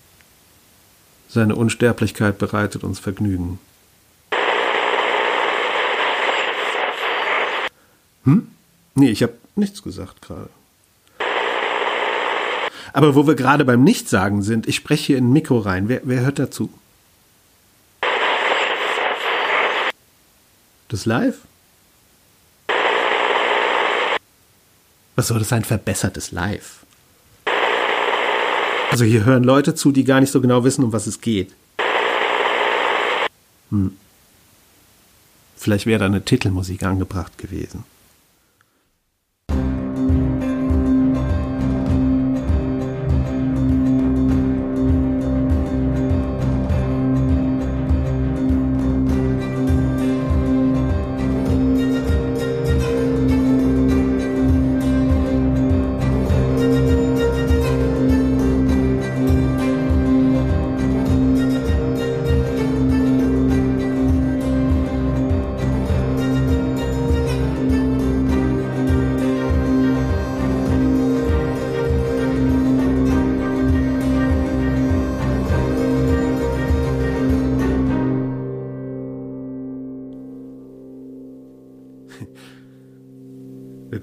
Seine 1.28 1.54
Unsterblichkeit 1.54 2.38
bereitet 2.38 2.82
uns 2.82 2.98
Vergnügen. 2.98 3.60
Hm? 8.26 8.48
Nee, 8.94 9.10
ich 9.10 9.22
habe 9.22 9.34
nichts 9.54 9.82
gesagt 9.82 10.20
gerade. 10.20 10.50
Aber 12.92 13.14
wo 13.14 13.26
wir 13.26 13.34
gerade 13.34 13.64
beim 13.64 13.84
Nichtsagen 13.84 14.42
sind, 14.42 14.66
ich 14.66 14.76
spreche 14.76 15.06
hier 15.06 15.18
in 15.18 15.32
Mikro 15.32 15.58
rein. 15.58 15.88
Wer, 15.88 16.02
wer 16.04 16.20
hört 16.20 16.38
dazu? 16.38 16.70
Das 20.88 21.04
Live? 21.04 21.38
Was 25.14 25.28
soll 25.28 25.38
das 25.38 25.48
sein? 25.48 25.64
Verbessertes 25.64 26.30
Live? 26.30 26.84
Also 28.90 29.04
hier 29.04 29.24
hören 29.24 29.44
Leute 29.44 29.74
zu, 29.74 29.92
die 29.92 30.04
gar 30.04 30.20
nicht 30.20 30.32
so 30.32 30.40
genau 30.40 30.64
wissen, 30.64 30.84
um 30.84 30.92
was 30.92 31.06
es 31.06 31.20
geht. 31.20 31.54
Hm. 33.70 33.96
Vielleicht 35.56 35.86
wäre 35.86 35.98
da 36.00 36.06
eine 36.06 36.24
Titelmusik 36.24 36.82
angebracht 36.82 37.36
gewesen. 37.38 37.84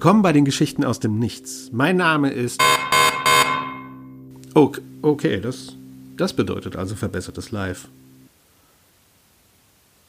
Willkommen 0.04 0.20
bei 0.20 0.34
den 0.34 0.44
Geschichten 0.44 0.84
aus 0.84 1.00
dem 1.00 1.18
Nichts. 1.18 1.70
Mein 1.72 1.96
Name 1.96 2.28
ist. 2.28 2.60
Okay, 4.52 4.82
okay 5.00 5.40
das, 5.40 5.76
das 6.18 6.34
bedeutet 6.34 6.76
also 6.76 6.94
verbessertes 6.94 7.52
Live. 7.52 7.88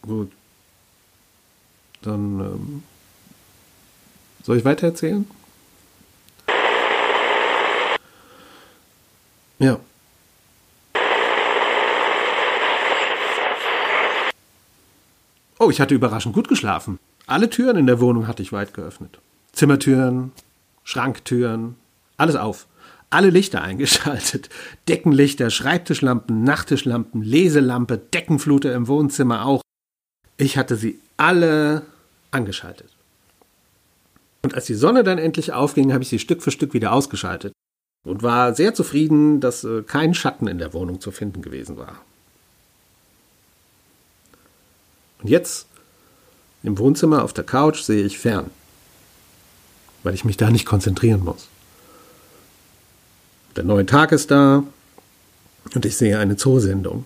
Gut. 0.01 0.33
Dann. 2.01 2.41
Ähm, 2.41 2.83
soll 4.43 4.57
ich 4.57 4.65
weitererzählen? 4.65 5.25
Ja. 9.59 9.79
Oh, 15.57 15.69
ich 15.69 15.79
hatte 15.79 15.95
überraschend 15.95 16.35
gut 16.35 16.49
geschlafen. 16.49 16.99
Alle 17.27 17.49
Türen 17.49 17.77
in 17.77 17.87
der 17.87 18.01
Wohnung 18.01 18.27
hatte 18.27 18.43
ich 18.43 18.51
weit 18.51 18.73
geöffnet. 18.73 19.19
Zimmertüren, 19.55 20.31
Schranktüren, 20.83 21.75
alles 22.17 22.35
auf. 22.35 22.67
Alle 23.09 23.29
Lichter 23.29 23.61
eingeschaltet. 23.63 24.49
Deckenlichter, 24.87 25.49
Schreibtischlampen, 25.49 26.43
Nachttischlampen, 26.43 27.23
Leselampe, 27.23 27.97
Deckenfluter 27.97 28.73
im 28.73 28.87
Wohnzimmer 28.87 29.45
auch. 29.45 29.61
Ich 30.37 30.57
hatte 30.57 30.75
sie 30.75 30.99
alle 31.17 31.83
angeschaltet. 32.31 32.89
Und 34.43 34.53
als 34.53 34.65
die 34.65 34.75
Sonne 34.75 35.03
dann 35.03 35.17
endlich 35.17 35.53
aufging, 35.53 35.93
habe 35.93 36.03
ich 36.03 36.09
sie 36.09 36.19
Stück 36.19 36.43
für 36.43 36.51
Stück 36.51 36.73
wieder 36.73 36.91
ausgeschaltet 36.91 37.53
und 38.05 38.21
war 38.21 38.53
sehr 38.53 38.73
zufrieden, 38.73 39.39
dass 39.39 39.63
äh, 39.63 39.81
kein 39.81 40.13
Schatten 40.13 40.47
in 40.47 40.59
der 40.59 40.73
Wohnung 40.73 41.01
zu 41.01 41.11
finden 41.11 41.41
gewesen 41.41 41.77
war. 41.77 42.01
Und 45.21 45.29
jetzt 45.29 45.67
im 46.61 46.77
Wohnzimmer 46.77 47.23
auf 47.23 47.33
der 47.33 47.43
Couch 47.43 47.81
sehe 47.81 48.05
ich 48.05 48.19
fern, 48.19 48.51
weil 50.05 50.13
ich 50.13 50.23
mich 50.23 50.37
da 50.37 50.51
nicht 50.51 50.65
konzentrieren 50.65 51.23
muss. 51.23 51.47
Der 53.55 53.63
neue 53.63 53.85
Tag 53.85 54.11
ist 54.11 54.31
da 54.31 54.63
und 55.73 55.85
ich 55.85 55.97
sehe 55.97 56.19
eine 56.19 56.37
Zoosendung. 56.37 57.05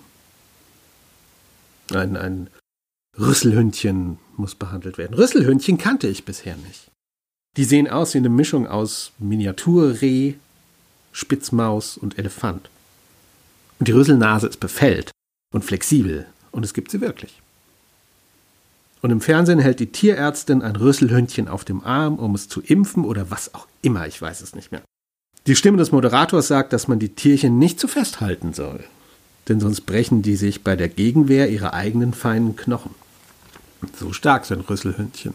Ein, 1.93 2.17
ein 2.17 2.49
Rüsselhündchen 3.17 4.19
muss 4.35 4.53
behandelt 4.53 4.97
werden. 4.97 5.13
Rüsselhündchen 5.13 5.77
kannte 5.77 6.07
ich 6.07 6.25
bisher 6.25 6.55
nicht. 6.57 6.91
Die 7.57 7.63
sehen 7.63 7.89
aus 7.89 8.13
wie 8.13 8.19
eine 8.19 8.29
Mischung 8.29 8.67
aus 8.67 9.11
Miniaturreh, 9.17 10.35
Spitzmaus 11.11 11.97
und 11.97 12.19
Elefant. 12.19 12.69
Und 13.79 13.87
die 13.87 13.93
Rüsselnase 13.93 14.47
ist 14.47 14.59
befällt 14.59 15.11
und 15.53 15.63
flexibel 15.63 16.27
und 16.51 16.65
es 16.65 16.73
gibt 16.73 16.91
sie 16.91 17.01
wirklich. 17.01 17.41
Und 19.01 19.11
im 19.11 19.21
Fernsehen 19.21 19.59
hält 19.59 19.79
die 19.79 19.91
Tierärztin 19.91 20.61
ein 20.61 20.75
Rüsselhündchen 20.75 21.47
auf 21.47 21.63
dem 21.63 21.83
Arm, 21.83 22.15
um 22.15 22.35
es 22.35 22.49
zu 22.49 22.61
impfen 22.61 23.05
oder 23.05 23.31
was 23.31 23.53
auch 23.53 23.67
immer, 23.81 24.07
ich 24.07 24.21
weiß 24.21 24.41
es 24.41 24.55
nicht 24.55 24.71
mehr. 24.71 24.81
Die 25.47 25.55
Stimme 25.55 25.77
des 25.77 25.91
Moderators 25.91 26.47
sagt, 26.47 26.73
dass 26.73 26.87
man 26.87 26.99
die 26.99 27.09
Tierchen 27.09 27.57
nicht 27.57 27.79
zu 27.79 27.87
festhalten 27.87 28.53
soll, 28.53 28.83
denn 29.47 29.59
sonst 29.59 29.81
brechen 29.81 30.21
die 30.21 30.35
sich 30.35 30.63
bei 30.63 30.75
der 30.75 30.89
Gegenwehr 30.89 31.49
ihre 31.49 31.73
eigenen 31.73 32.13
feinen 32.13 32.55
Knochen. 32.57 32.93
So 33.97 34.11
stark 34.11 34.45
sind 34.45 34.69
Rüsselhündchen. 34.69 35.33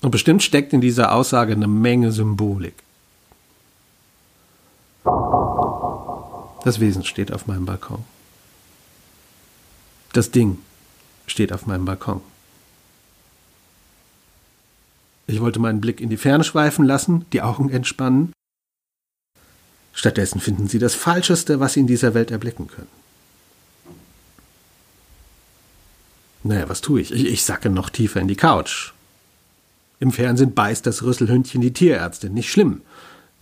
Und 0.00 0.10
bestimmt 0.10 0.42
steckt 0.42 0.72
in 0.72 0.80
dieser 0.80 1.12
Aussage 1.12 1.52
eine 1.52 1.68
Menge 1.68 2.12
Symbolik. 2.12 2.74
Das 6.64 6.80
Wesen 6.80 7.04
steht 7.04 7.32
auf 7.32 7.46
meinem 7.46 7.66
Balkon. 7.66 8.04
Das 10.12 10.30
Ding 10.30 10.58
steht 11.28 11.52
auf 11.52 11.66
meinem 11.66 11.84
Balkon. 11.84 12.20
Ich 15.26 15.40
wollte 15.40 15.60
meinen 15.60 15.80
Blick 15.80 16.00
in 16.00 16.08
die 16.08 16.16
Ferne 16.16 16.42
schweifen 16.42 16.84
lassen, 16.86 17.26
die 17.32 17.42
Augen 17.42 17.68
entspannen. 17.70 18.32
Stattdessen 19.92 20.40
finden 20.40 20.68
Sie 20.68 20.78
das 20.78 20.94
Falscheste, 20.94 21.60
was 21.60 21.74
Sie 21.74 21.80
in 21.80 21.86
dieser 21.86 22.14
Welt 22.14 22.30
erblicken 22.30 22.68
können. 22.68 22.88
Naja, 26.44 26.68
was 26.68 26.80
tue 26.80 27.00
ich? 27.00 27.12
ich? 27.12 27.26
Ich 27.26 27.44
sacke 27.44 27.68
noch 27.68 27.90
tiefer 27.90 28.20
in 28.20 28.28
die 28.28 28.36
Couch. 28.36 28.92
Im 30.00 30.12
Fernsehen 30.12 30.54
beißt 30.54 30.86
das 30.86 31.02
Rüsselhündchen 31.02 31.60
die 31.60 31.72
Tierärztin. 31.72 32.32
Nicht 32.32 32.50
schlimm. 32.50 32.82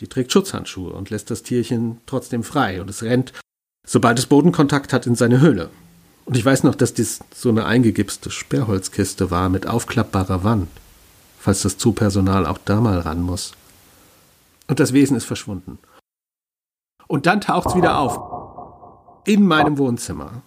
Die 0.00 0.08
trägt 0.08 0.32
Schutzhandschuhe 0.32 0.92
und 0.92 1.10
lässt 1.10 1.30
das 1.30 1.42
Tierchen 1.42 1.98
trotzdem 2.06 2.42
frei 2.42 2.80
und 2.80 2.90
es 2.90 3.02
rennt, 3.02 3.32
sobald 3.86 4.18
es 4.18 4.26
Bodenkontakt 4.26 4.92
hat, 4.92 5.06
in 5.06 5.14
seine 5.14 5.40
Höhle. 5.40 5.70
Und 6.26 6.36
ich 6.36 6.44
weiß 6.44 6.64
noch, 6.64 6.74
dass 6.74 6.92
dies 6.92 7.20
so 7.34 7.48
eine 7.48 7.64
eingegipste 7.64 8.30
Sperrholzkiste 8.30 9.30
war 9.30 9.48
mit 9.48 9.66
aufklappbarer 9.68 10.42
Wand, 10.42 10.68
falls 11.38 11.62
das 11.62 11.78
Zoopersonal 11.78 12.46
auch 12.46 12.58
da 12.58 12.80
mal 12.80 12.98
ran 12.98 13.22
muss. 13.22 13.52
Und 14.66 14.80
das 14.80 14.92
Wesen 14.92 15.16
ist 15.16 15.24
verschwunden. 15.24 15.78
Und 17.06 17.26
dann 17.26 17.40
taucht's 17.40 17.76
wieder 17.76 17.98
auf. 17.98 19.22
In 19.24 19.46
meinem 19.46 19.78
Wohnzimmer. 19.78 20.42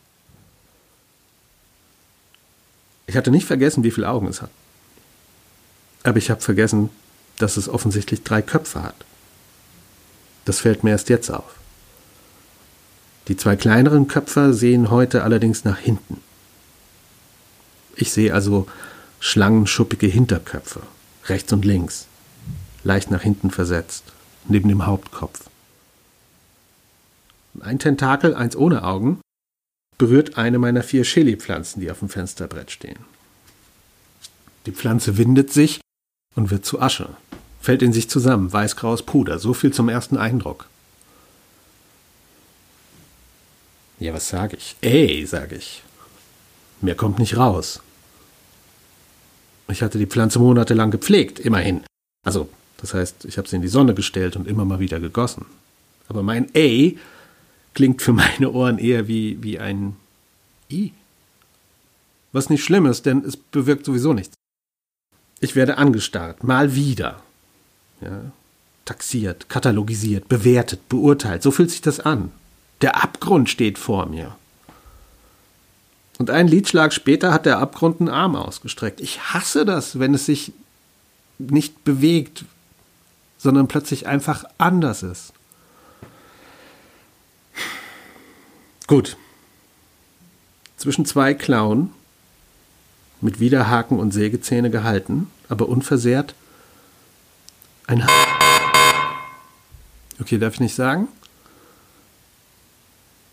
Ich 3.08 3.16
hatte 3.16 3.32
nicht 3.32 3.48
vergessen, 3.48 3.84
wie 3.84 3.92
viele 3.92 4.10
Augen 4.10 4.28
es 4.28 4.42
hat. 4.42 4.52
Aber 6.04 6.18
ich 6.18 6.30
habe 6.30 6.42
vergessen, 6.42 6.90
dass 7.38 7.56
es 7.56 7.70
offensichtlich 7.70 8.24
drei 8.24 8.42
Köpfe 8.42 8.84
hat. 8.84 8.96
Das 10.44 10.60
fällt 10.60 10.84
mir 10.84 10.92
erst 10.92 11.08
jetzt 11.08 11.30
auf. 11.30 11.59
Die 13.30 13.38
zwei 13.38 13.56
kleineren 13.56 14.08
Köpfe 14.08 14.54
sehen 14.54 14.90
heute 14.90 15.24
allerdings 15.24 15.64
nach 15.64 15.78
hinten. 15.78 16.20
Ich 17.96 18.12
sehe 18.12 18.34
also 18.34 18.68
schlangenschuppige 19.20 20.08
Hinterköpfe, 20.08 20.82
rechts 21.28 21.54
und 21.54 21.64
links, 21.64 22.08
leicht 22.84 23.12
nach 23.12 23.22
hinten 23.22 23.52
versetzt, 23.52 24.04
neben 24.48 24.68
dem 24.68 24.88
Hauptkopf. 24.88 25.48
Ein 27.60 27.78
Tentakel, 27.78 28.34
eins 28.34 28.56
ohne 28.56 28.84
Augen, 28.84 29.22
berührt 30.00 30.38
eine 30.38 30.58
meiner 30.58 30.82
vier 30.82 31.04
Chili-Pflanzen, 31.04 31.82
die 31.82 31.92
auf 31.92 32.00
dem 32.00 32.10
Fensterbrett 32.10 32.72
stehen. 32.72 33.00
Die 34.66 34.72
Pflanze 34.72 35.18
windet 35.18 35.54
sich 35.54 35.82
und 36.36 36.50
wird 36.50 36.66
zu 36.66 36.82
Asche, 36.82 37.10
fällt 37.62 37.84
in 37.84 37.94
sich 37.94 38.10
zusammen, 38.10 38.52
weißgraues 38.52 39.04
Puder, 39.04 39.38
so 39.38 39.54
viel 39.54 39.72
zum 39.72 39.88
ersten 39.88 40.18
Eindruck. 40.18 40.66
Ja, 44.00 44.14
was 44.14 44.30
sage 44.30 44.58
ich? 44.58 44.76
Ey, 44.82 45.26
sage 45.26 45.56
ich. 45.56 45.84
Mehr 46.82 46.96
kommt 46.96 47.20
nicht 47.20 47.36
raus. 47.38 47.82
Ich 49.68 49.82
hatte 49.82 49.98
die 49.98 50.08
Pflanze 50.08 50.40
monatelang 50.40 50.90
gepflegt, 50.90 51.40
immerhin. 51.40 51.84
Also, 52.26 52.50
das 52.78 52.94
heißt, 52.94 53.26
ich 53.26 53.38
habe 53.38 53.48
sie 53.48 53.58
in 53.58 53.62
die 53.62 53.68
Sonne 53.68 53.94
gestellt 53.94 54.36
und 54.36 54.48
immer 54.48 54.66
mal 54.66 54.80
wieder 54.80 55.00
gegossen. 55.00 55.46
Aber 56.08 56.24
mein 56.24 56.54
Ey 56.56 56.98
klingt 57.74 58.02
für 58.02 58.14
meine 58.14 58.52
Ohren 58.52 58.80
eher 58.80 59.08
wie, 59.08 59.44
wie 59.44 59.60
ein 59.60 59.96
I. 60.72 60.94
Was 62.32 62.50
nicht 62.50 62.64
schlimm 62.64 62.86
ist, 62.86 63.06
denn 63.06 63.24
es 63.26 63.36
bewirkt 63.36 63.86
sowieso 63.86 64.14
nichts. 64.14 64.34
Ich 65.40 65.56
werde 65.56 65.78
angestarrt, 65.78 66.44
mal 66.44 66.76
wieder. 66.76 67.22
Ja, 68.02 68.32
taxiert, 68.86 69.50
katalogisiert, 69.50 70.28
bewertet, 70.30 70.88
beurteilt. 70.90 71.44
So 71.44 71.52
fühlt 71.52 71.72
sich 71.72 71.82
das 71.82 72.00
an. 72.00 72.32
Der 72.82 73.04
Abgrund 73.04 73.50
steht 73.50 73.78
vor 73.78 74.06
mir. 74.06 74.36
Und 76.18 76.30
einen 76.30 76.50
Liedschlag 76.50 76.94
später 76.94 77.32
hat 77.34 77.46
der 77.46 77.60
Abgrund 77.60 78.00
einen 78.00 78.10
Arm 78.10 78.36
ausgestreckt. 78.36 79.00
Ich 79.00 79.34
hasse 79.34 79.66
das, 79.66 80.00
wenn 80.00 80.14
es 80.14 80.26
sich 80.26 80.52
nicht 81.38 81.84
bewegt, 81.86 82.44
sondern 83.38 83.68
plötzlich 83.70 84.06
einfach 84.06 84.44
anders 84.58 85.02
ist. 85.02 85.34
Gut. 88.88 89.18
Zwischen 90.76 91.06
zwei 91.06 91.34
Klauen, 91.34 91.92
mit 93.22 93.40
Widerhaken 93.40 94.00
und 94.00 94.12
Sägezähne 94.12 94.70
gehalten, 94.70 95.30
aber 95.48 95.68
unversehrt, 95.70 96.36
ein 97.88 98.06
ha 98.06 98.10
Okay, 100.22 100.38
darf 100.38 100.56
ich 100.56 100.60
nicht 100.60 100.76
sagen? 100.76 101.08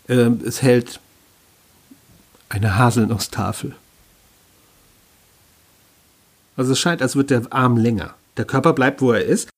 Äh, 0.07 0.29
es 0.45 0.61
hält 0.61 0.99
eine 2.49 2.77
Haselnusstafel. 2.77 3.75
Also 6.55 6.73
es 6.73 6.79
scheint, 6.79 7.01
als 7.01 7.15
wird 7.15 7.29
der 7.29 7.43
Arm 7.51 7.77
länger. 7.77 8.15
Der 8.37 8.45
Körper 8.45 8.73
bleibt, 8.73 9.01
wo 9.01 9.11
er 9.11 9.23
ist, 9.23 9.49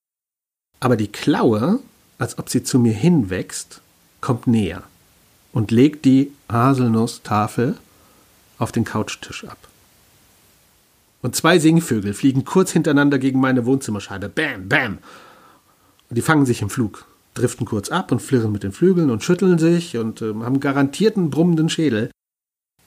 aber 0.80 0.98
die 0.98 1.08
Klaue, 1.08 1.80
als 2.18 2.38
ob 2.40 2.50
sie 2.50 2.64
zu 2.64 2.80
mir 2.80 2.94
hinwächst, 2.94 3.82
kommt 4.22 4.48
näher 4.48 4.84
und 5.54 5.72
legt 5.72 6.06
die 6.06 6.32
Haselnusstafel 6.50 7.78
auf 8.58 8.72
den 8.72 8.84
Couchtisch 8.84 9.46
ab. 9.46 9.58
Und 11.22 11.36
zwei 11.36 11.60
Singvögel 11.60 12.14
fliegen 12.14 12.46
kurz 12.46 12.72
hintereinander 12.72 13.20
gegen 13.20 13.40
meine 13.40 13.66
Wohnzimmerscheibe. 13.66 14.30
Bam, 14.30 14.70
bam. 14.70 15.00
Und 16.10 16.18
die 16.18 16.22
fangen 16.22 16.46
sich 16.46 16.62
im 16.62 16.70
Flug 16.70 17.06
driften 17.40 17.66
kurz 17.66 17.90
ab 17.90 18.12
und 18.12 18.22
flirren 18.22 18.52
mit 18.52 18.64
den 18.64 18.72
Flügeln 18.72 19.10
und 19.10 19.24
schütteln 19.24 19.58
sich 19.58 19.98
und 19.98 20.22
äh, 20.22 20.34
haben 20.34 20.60
garantierten 20.60 21.30
brummenden 21.30 21.70
Schädel 21.70 22.12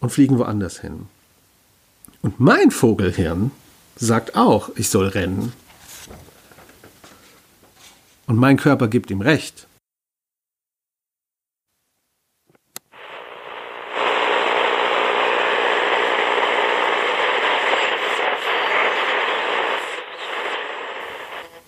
und 0.01 0.11
fliegen 0.11 0.39
woanders 0.39 0.81
hin. 0.81 1.07
Und 2.21 2.39
mein 2.39 2.71
Vogelhirn 2.71 3.51
sagt 3.97 4.37
auch, 4.37 4.71
ich 4.77 4.89
soll 4.89 5.09
rennen. 5.09 5.53
Und 8.27 8.37
mein 8.37 8.57
Körper 8.57 8.89
gibt 8.89 9.11
ihm 9.11 9.21
recht. 9.21 9.67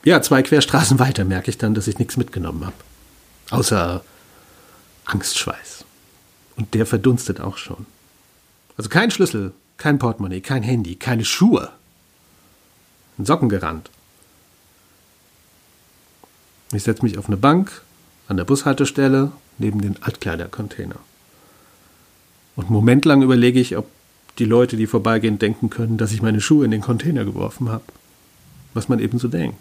Ja, 0.04 0.20
zwei 0.20 0.42
Querstraßen 0.42 0.98
weiter 0.98 1.24
merke 1.24 1.50
ich 1.50 1.58
dann, 1.58 1.74
dass 1.74 1.88
ich 1.88 1.98
nichts 1.98 2.16
mitgenommen 2.16 2.66
habe. 2.66 2.76
Außer 3.50 4.04
Angstschweiß. 5.06 5.84
Und 6.56 6.74
der 6.74 6.86
verdunstet 6.86 7.40
auch 7.40 7.56
schon. 7.56 7.86
Also 8.76 8.90
kein 8.90 9.10
Schlüssel, 9.10 9.52
kein 9.76 9.98
Portemonnaie, 9.98 10.40
kein 10.40 10.62
Handy, 10.62 10.96
keine 10.96 11.24
Schuhe. 11.24 11.70
Socken 13.18 13.48
gerannt. 13.48 13.90
Ich 16.72 16.82
setze 16.82 17.02
mich 17.02 17.16
auf 17.16 17.26
eine 17.26 17.36
Bank 17.36 17.82
an 18.28 18.36
der 18.36 18.44
Bushaltestelle 18.44 19.32
neben 19.58 19.80
den 19.80 20.02
Altkleidercontainer. 20.02 20.96
Und 22.56 22.64
einen 22.64 22.72
Moment 22.72 23.04
lang 23.04 23.22
überlege 23.22 23.60
ich, 23.60 23.76
ob 23.76 23.88
die 24.38 24.44
Leute, 24.44 24.76
die 24.76 24.86
vorbeigehen, 24.86 25.38
denken 25.38 25.70
können, 25.70 25.96
dass 25.96 26.12
ich 26.12 26.22
meine 26.22 26.40
Schuhe 26.40 26.64
in 26.64 26.72
den 26.72 26.80
Container 26.80 27.24
geworfen 27.24 27.68
habe. 27.68 27.84
was 28.74 28.88
man 28.88 28.98
eben 28.98 29.20
so 29.20 29.28
denkt. 29.28 29.56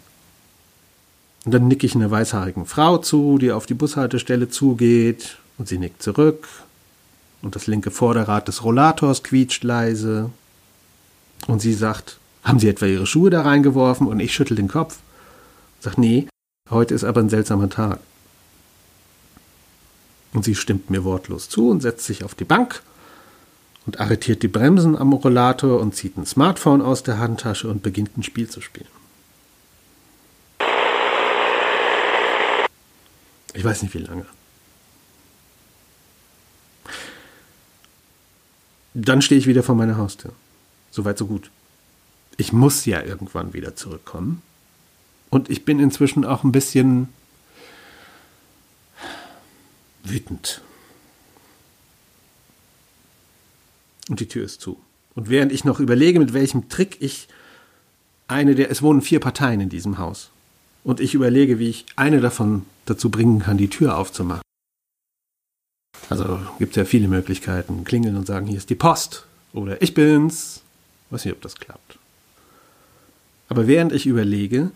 Und 1.44 1.52
dann 1.52 1.68
nicke 1.68 1.86
ich 1.86 1.94
einer 1.94 2.10
weißhaarigen 2.10 2.66
Frau 2.66 2.98
zu, 2.98 3.38
die 3.38 3.52
auf 3.52 3.66
die 3.66 3.74
Bushaltestelle 3.74 4.48
zugeht, 4.48 5.38
und 5.58 5.68
sie 5.68 5.78
nickt 5.78 6.02
zurück, 6.02 6.48
und 7.42 7.54
das 7.54 7.66
linke 7.66 7.90
Vorderrad 7.90 8.48
des 8.48 8.64
Rollators 8.64 9.22
quietscht 9.22 9.62
leise, 9.64 10.30
und 11.46 11.60
sie 11.60 11.74
sagt, 11.74 12.18
haben 12.44 12.58
Sie 12.58 12.68
etwa 12.68 12.86
Ihre 12.86 13.06
Schuhe 13.06 13.30
da 13.30 13.42
reingeworfen? 13.42 14.06
Und 14.06 14.20
ich 14.20 14.34
schüttel 14.34 14.56
den 14.56 14.68
Kopf. 14.68 14.98
Sag, 15.80 15.96
nee, 15.98 16.28
heute 16.70 16.94
ist 16.94 17.04
aber 17.04 17.20
ein 17.20 17.30
seltsamer 17.30 17.70
Tag. 17.70 18.00
Und 20.34 20.44
sie 20.44 20.54
stimmt 20.54 20.90
mir 20.90 21.04
wortlos 21.04 21.48
zu 21.48 21.70
und 21.70 21.80
setzt 21.80 22.04
sich 22.04 22.24
auf 22.24 22.34
die 22.34 22.44
Bank 22.44 22.82
und 23.86 24.00
arretiert 24.00 24.42
die 24.42 24.48
Bremsen 24.48 24.96
am 24.96 25.12
Rollator 25.12 25.80
und 25.80 25.94
zieht 25.94 26.16
ein 26.18 26.26
Smartphone 26.26 26.82
aus 26.82 27.02
der 27.02 27.18
Handtasche 27.18 27.68
und 27.68 27.82
beginnt 27.82 28.16
ein 28.18 28.22
Spiel 28.22 28.48
zu 28.48 28.60
spielen. 28.60 28.88
Ich 33.54 33.64
weiß 33.64 33.82
nicht 33.82 33.94
wie 33.94 33.98
lange. 33.98 34.26
Dann 38.94 39.22
stehe 39.22 39.38
ich 39.38 39.46
wieder 39.46 39.62
vor 39.62 39.74
meiner 39.74 39.96
Haustür. 39.96 40.32
Soweit, 40.90 41.18
so 41.18 41.26
gut. 41.26 41.50
Ich 42.36 42.52
muss 42.52 42.84
ja 42.84 43.02
irgendwann 43.02 43.52
wieder 43.52 43.74
zurückkommen. 43.74 44.42
Und 45.30 45.50
ich 45.50 45.64
bin 45.64 45.80
inzwischen 45.80 46.24
auch 46.24 46.44
ein 46.44 46.52
bisschen 46.52 47.08
wütend. 50.04 50.60
Und 54.08 54.20
die 54.20 54.28
Tür 54.28 54.44
ist 54.44 54.60
zu. 54.60 54.78
Und 55.14 55.28
während 55.28 55.52
ich 55.52 55.64
noch 55.64 55.80
überlege, 55.80 56.18
mit 56.18 56.32
welchem 56.32 56.68
Trick 56.68 56.96
ich 57.00 57.28
eine 58.28 58.54
der, 58.54 58.70
es 58.70 58.82
wohnen 58.82 59.00
vier 59.00 59.20
Parteien 59.20 59.60
in 59.60 59.68
diesem 59.68 59.98
Haus. 59.98 60.30
Und 60.84 61.00
ich 61.00 61.14
überlege, 61.14 61.58
wie 61.58 61.70
ich 61.70 61.86
eine 61.96 62.20
davon 62.20 62.66
dazu 62.84 63.10
bringen 63.10 63.40
kann, 63.40 63.56
die 63.56 63.70
Tür 63.70 63.96
aufzumachen. 63.96 64.42
Also 66.10 66.38
gibt 66.58 66.72
es 66.72 66.76
ja 66.76 66.84
viele 66.84 67.08
Möglichkeiten. 67.08 67.84
Klingeln 67.84 68.16
und 68.16 68.26
sagen, 68.26 68.46
hier 68.46 68.58
ist 68.58 68.68
die 68.68 68.74
Post. 68.74 69.26
Oder 69.54 69.80
ich 69.80 69.94
bin's. 69.94 70.60
Weiß 71.08 71.24
nicht, 71.24 71.34
ob 71.34 71.40
das 71.40 71.56
klappt. 71.56 71.98
Aber 73.48 73.66
während 73.66 73.92
ich 73.92 74.06
überlege, 74.06 74.70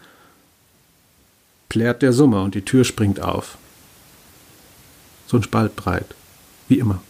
plärt 1.69 2.01
der 2.01 2.15
Summer 2.15 2.43
und 2.43 2.55
die 2.55 2.65
Tür 2.65 2.85
springt 2.85 3.21
auf. 3.21 3.59
So 5.27 5.37
ein 5.37 5.43
Spalt 5.43 5.77
breit. 5.77 6.15
Wie 6.69 6.79
immer. 6.79 7.03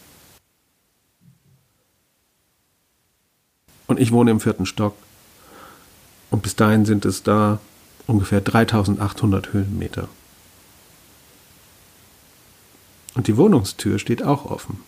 Und 3.87 4.01
ich 4.01 4.11
wohne 4.11 4.33
im 4.33 4.41
vierten 4.41 4.67
Stock. 4.67 4.97
Und 6.31 6.43
bis 6.43 6.57
dahin 6.57 6.85
sind 6.85 7.05
es 7.05 7.23
da 7.23 7.61
ungefähr 8.09 8.41
3800 8.41 9.53
Höhenmeter. 9.53 10.09
Und 13.15 13.29
die 13.29 13.37
Wohnungstür 13.37 13.99
steht 13.99 14.23
auch 14.25 14.47
offen. 14.47 14.81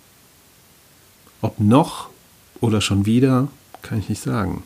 Ob 1.43 1.61
noch 1.61 2.09
oder 2.61 2.81
schon 2.81 3.07
wieder, 3.07 3.49
kann 3.83 3.99
ich 3.99 4.09
nicht 4.09 4.23
sagen. 4.23 4.65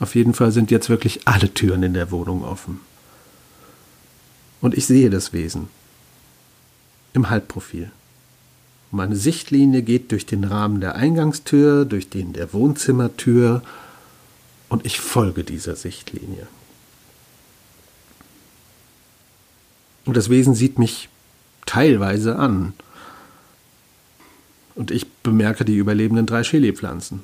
Auf 0.00 0.14
jeden 0.14 0.34
Fall 0.34 0.52
sind 0.52 0.70
jetzt 0.70 0.88
wirklich 0.88 1.26
alle 1.26 1.52
Türen 1.52 1.82
in 1.82 1.94
der 1.94 2.10
Wohnung 2.10 2.44
offen. 2.44 2.80
Und 4.60 4.76
ich 4.76 4.86
sehe 4.86 5.10
das 5.10 5.32
Wesen. 5.32 5.68
Im 7.12 7.30
Halbprofil. 7.30 7.90
Meine 8.90 9.16
Sichtlinie 9.16 9.82
geht 9.82 10.12
durch 10.12 10.26
den 10.26 10.44
Rahmen 10.44 10.80
der 10.80 10.94
Eingangstür, 10.94 11.84
durch 11.84 12.10
den 12.10 12.32
der 12.32 12.52
Wohnzimmertür 12.52 13.62
und 14.68 14.86
ich 14.86 15.00
folge 15.00 15.44
dieser 15.44 15.76
Sichtlinie. 15.76 16.46
Und 20.04 20.16
das 20.16 20.30
Wesen 20.30 20.54
sieht 20.54 20.78
mich 20.78 21.08
teilweise 21.66 22.36
an. 22.36 22.74
Und 24.74 24.90
ich 24.90 25.10
bemerke 25.22 25.64
die 25.64 25.76
überlebenden 25.76 26.26
drei 26.26 26.42
Chili-Pflanzen. 26.42 27.22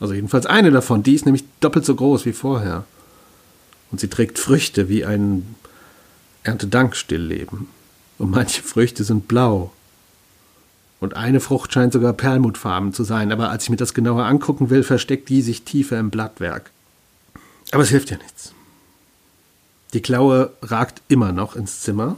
Also 0.00 0.14
jedenfalls 0.14 0.46
eine 0.46 0.70
davon, 0.70 1.02
die 1.02 1.14
ist 1.14 1.26
nämlich 1.26 1.44
doppelt 1.60 1.84
so 1.84 1.94
groß 1.94 2.26
wie 2.26 2.32
vorher. 2.32 2.84
Und 3.90 4.00
sie 4.00 4.08
trägt 4.08 4.38
Früchte 4.38 4.88
wie 4.88 5.04
ein 5.04 5.54
Erntedankstillleben. 6.42 7.68
Und 8.18 8.30
manche 8.30 8.62
Früchte 8.62 9.04
sind 9.04 9.28
blau. 9.28 9.72
Und 11.00 11.16
eine 11.16 11.40
Frucht 11.40 11.72
scheint 11.72 11.92
sogar 11.92 12.12
perlmutfarben 12.12 12.92
zu 12.92 13.04
sein, 13.04 13.32
aber 13.32 13.50
als 13.50 13.64
ich 13.64 13.70
mir 13.70 13.76
das 13.76 13.94
genauer 13.94 14.24
angucken 14.24 14.70
will, 14.70 14.82
versteckt 14.82 15.28
die 15.28 15.42
sich 15.42 15.62
tiefer 15.62 15.98
im 15.98 16.10
Blattwerk. 16.10 16.70
Aber 17.72 17.82
es 17.82 17.88
hilft 17.88 18.10
ja 18.10 18.18
nichts. 18.18 18.52
Die 19.92 20.00
Klaue 20.00 20.54
ragt 20.62 21.02
immer 21.08 21.32
noch 21.32 21.54
ins 21.54 21.82
Zimmer, 21.82 22.16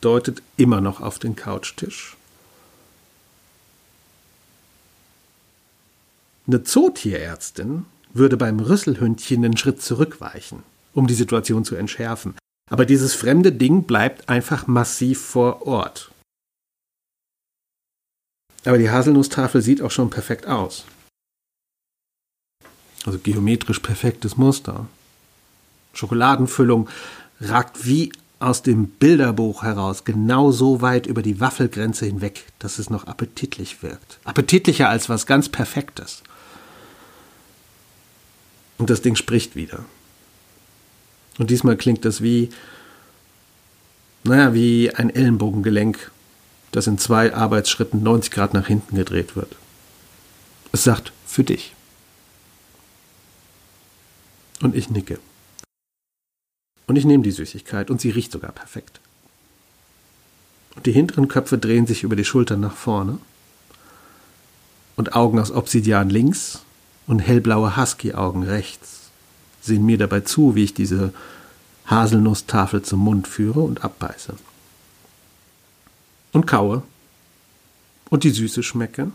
deutet 0.00 0.42
immer 0.56 0.80
noch 0.80 1.00
auf 1.00 1.18
den 1.18 1.34
Couchtisch. 1.34 2.16
Eine 6.46 6.62
Zootierärztin 6.62 7.86
würde 8.12 8.36
beim 8.36 8.60
Rüsselhündchen 8.60 9.44
einen 9.44 9.56
Schritt 9.56 9.82
zurückweichen, 9.82 10.62
um 10.92 11.06
die 11.06 11.14
Situation 11.14 11.64
zu 11.64 11.74
entschärfen. 11.74 12.34
Aber 12.70 12.84
dieses 12.84 13.14
fremde 13.14 13.52
Ding 13.52 13.84
bleibt 13.84 14.28
einfach 14.28 14.66
massiv 14.66 15.20
vor 15.20 15.66
Ort. 15.66 16.12
Aber 18.64 18.78
die 18.78 18.90
Haselnusstafel 18.90 19.62
sieht 19.62 19.80
auch 19.80 19.90
schon 19.90 20.10
perfekt 20.10 20.46
aus. 20.46 20.84
Also 23.04 23.18
geometrisch 23.18 23.78
perfektes 23.78 24.36
Muster. 24.36 24.88
Schokoladenfüllung 25.96 26.88
ragt 27.40 27.86
wie 27.86 28.12
aus 28.38 28.62
dem 28.62 28.88
Bilderbuch 28.88 29.62
heraus 29.62 30.04
genau 30.04 30.52
so 30.52 30.82
weit 30.82 31.06
über 31.06 31.22
die 31.22 31.40
Waffelgrenze 31.40 32.06
hinweg, 32.06 32.44
dass 32.58 32.78
es 32.78 32.90
noch 32.90 33.06
appetitlich 33.06 33.82
wirkt. 33.82 34.18
Appetitlicher 34.24 34.88
als 34.88 35.08
was 35.08 35.26
ganz 35.26 35.48
Perfektes. 35.48 36.22
Und 38.78 38.90
das 38.90 39.00
Ding 39.00 39.16
spricht 39.16 39.56
wieder. 39.56 39.84
Und 41.38 41.50
diesmal 41.50 41.76
klingt 41.76 42.04
das 42.04 42.22
wie, 42.22 42.50
naja, 44.24 44.52
wie 44.52 44.90
ein 44.94 45.10
Ellenbogengelenk 45.10 46.10
das 46.72 46.86
in 46.86 46.98
zwei 46.98 47.34
Arbeitsschritten 47.34 48.02
90 48.02 48.30
Grad 48.30 48.52
nach 48.52 48.66
hinten 48.66 48.96
gedreht 48.96 49.34
wird. 49.34 49.56
Es 50.72 50.84
sagt 50.84 51.12
für 51.26 51.42
dich. 51.42 51.74
Und 54.60 54.74
ich 54.74 54.90
nicke. 54.90 55.18
Und 56.86 56.96
ich 56.96 57.04
nehme 57.04 57.22
die 57.22 57.32
Süßigkeit 57.32 57.90
und 57.90 58.00
sie 58.00 58.10
riecht 58.10 58.32
sogar 58.32 58.52
perfekt. 58.52 59.00
Und 60.76 60.86
die 60.86 60.92
hinteren 60.92 61.28
Köpfe 61.28 61.58
drehen 61.58 61.86
sich 61.86 62.02
über 62.02 62.16
die 62.16 62.24
Schultern 62.24 62.60
nach 62.60 62.76
vorne. 62.76 63.18
Und 64.94 65.14
Augen 65.14 65.38
aus 65.38 65.50
Obsidian 65.50 66.10
links 66.10 66.62
und 67.06 67.18
hellblaue 67.18 67.76
Husky-Augen 67.76 68.44
rechts 68.44 69.10
sehen 69.60 69.84
mir 69.84 69.98
dabei 69.98 70.20
zu, 70.20 70.54
wie 70.54 70.64
ich 70.64 70.74
diese 70.74 71.12
Haselnusstafel 71.86 72.82
zum 72.82 73.00
Mund 73.00 73.28
führe 73.28 73.60
und 73.60 73.84
abbeiße 73.84 74.34
und 76.32 76.46
kaue 76.46 76.82
und 78.10 78.24
die 78.24 78.30
Süße 78.30 78.62
schmecke 78.62 79.10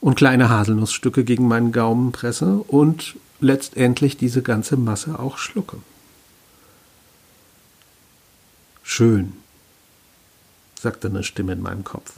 und 0.00 0.14
kleine 0.16 0.48
Haselnussstücke 0.48 1.24
gegen 1.24 1.48
meinen 1.48 1.72
Gaumen 1.72 2.12
presse 2.12 2.58
und 2.68 3.16
letztendlich 3.40 4.16
diese 4.16 4.42
ganze 4.42 4.76
Masse 4.76 5.18
auch 5.18 5.38
schlucke. 5.38 5.78
Schön, 8.88 9.32
sagte 10.80 11.08
eine 11.08 11.24
Stimme 11.24 11.52
in 11.52 11.60
meinem 11.60 11.82
Kopf. 11.82 12.12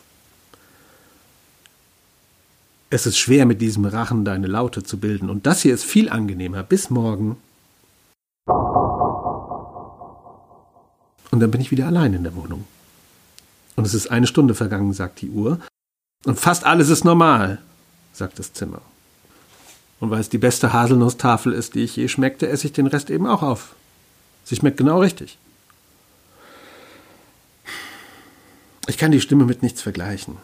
Es 2.91 3.07
ist 3.07 3.19
schwer, 3.19 3.47
mit 3.47 3.63
diesem 3.63 3.87
Rachen 3.87 4.27
deine 4.27 4.47
Laute 4.47 4.83
zu 4.83 4.99
bilden, 4.99 5.31
und 5.31 5.47
das 5.47 5.63
hier 5.63 5.73
ist 5.75 5.85
viel 5.85 6.11
angenehmer. 6.11 6.63
Bis 6.63 6.91
morgen. 6.91 7.39
Und 11.31 11.41
dann 11.41 11.51
bin 11.51 11.63
ich 11.63 11.71
wieder 11.71 11.87
allein 11.87 12.13
in 12.13 12.23
der 12.23 12.37
Wohnung. 12.37 12.65
Und 13.75 13.87
es 13.87 13.95
ist 13.95 14.09
eine 14.09 14.27
Stunde 14.27 14.55
vergangen, 14.55 14.93
sagt 14.93 15.23
die 15.23 15.31
Uhr. 15.31 15.59
Und 16.27 16.39
fast 16.39 16.65
alles 16.65 16.91
ist 16.91 17.03
normal, 17.03 17.63
sagt 18.13 18.39
das 18.39 18.53
Zimmer. 18.53 18.83
Und 20.01 20.11
weil 20.11 20.21
es 20.21 20.29
die 20.29 20.39
beste 20.39 20.75
Haselnusstafel 20.75 21.55
ist, 21.55 21.75
die 21.75 21.85
ich 21.85 21.97
je 21.97 22.09
schmeckte, 22.09 22.47
esse 22.47 22.67
ich 22.67 22.75
den 22.75 22.87
Rest 22.87 23.09
eben 23.09 23.27
auch 23.27 23.43
auf. 23.43 23.75
Sie 24.45 24.55
schmeckt 24.55 24.77
genau 24.77 25.01
richtig. 25.01 25.39
Ich 28.89 28.97
kann 28.97 29.13
die 29.13 29.21
Stimme 29.21 29.45
mit 29.45 29.63
nichts 29.63 29.83
vergleichen. 29.83 30.39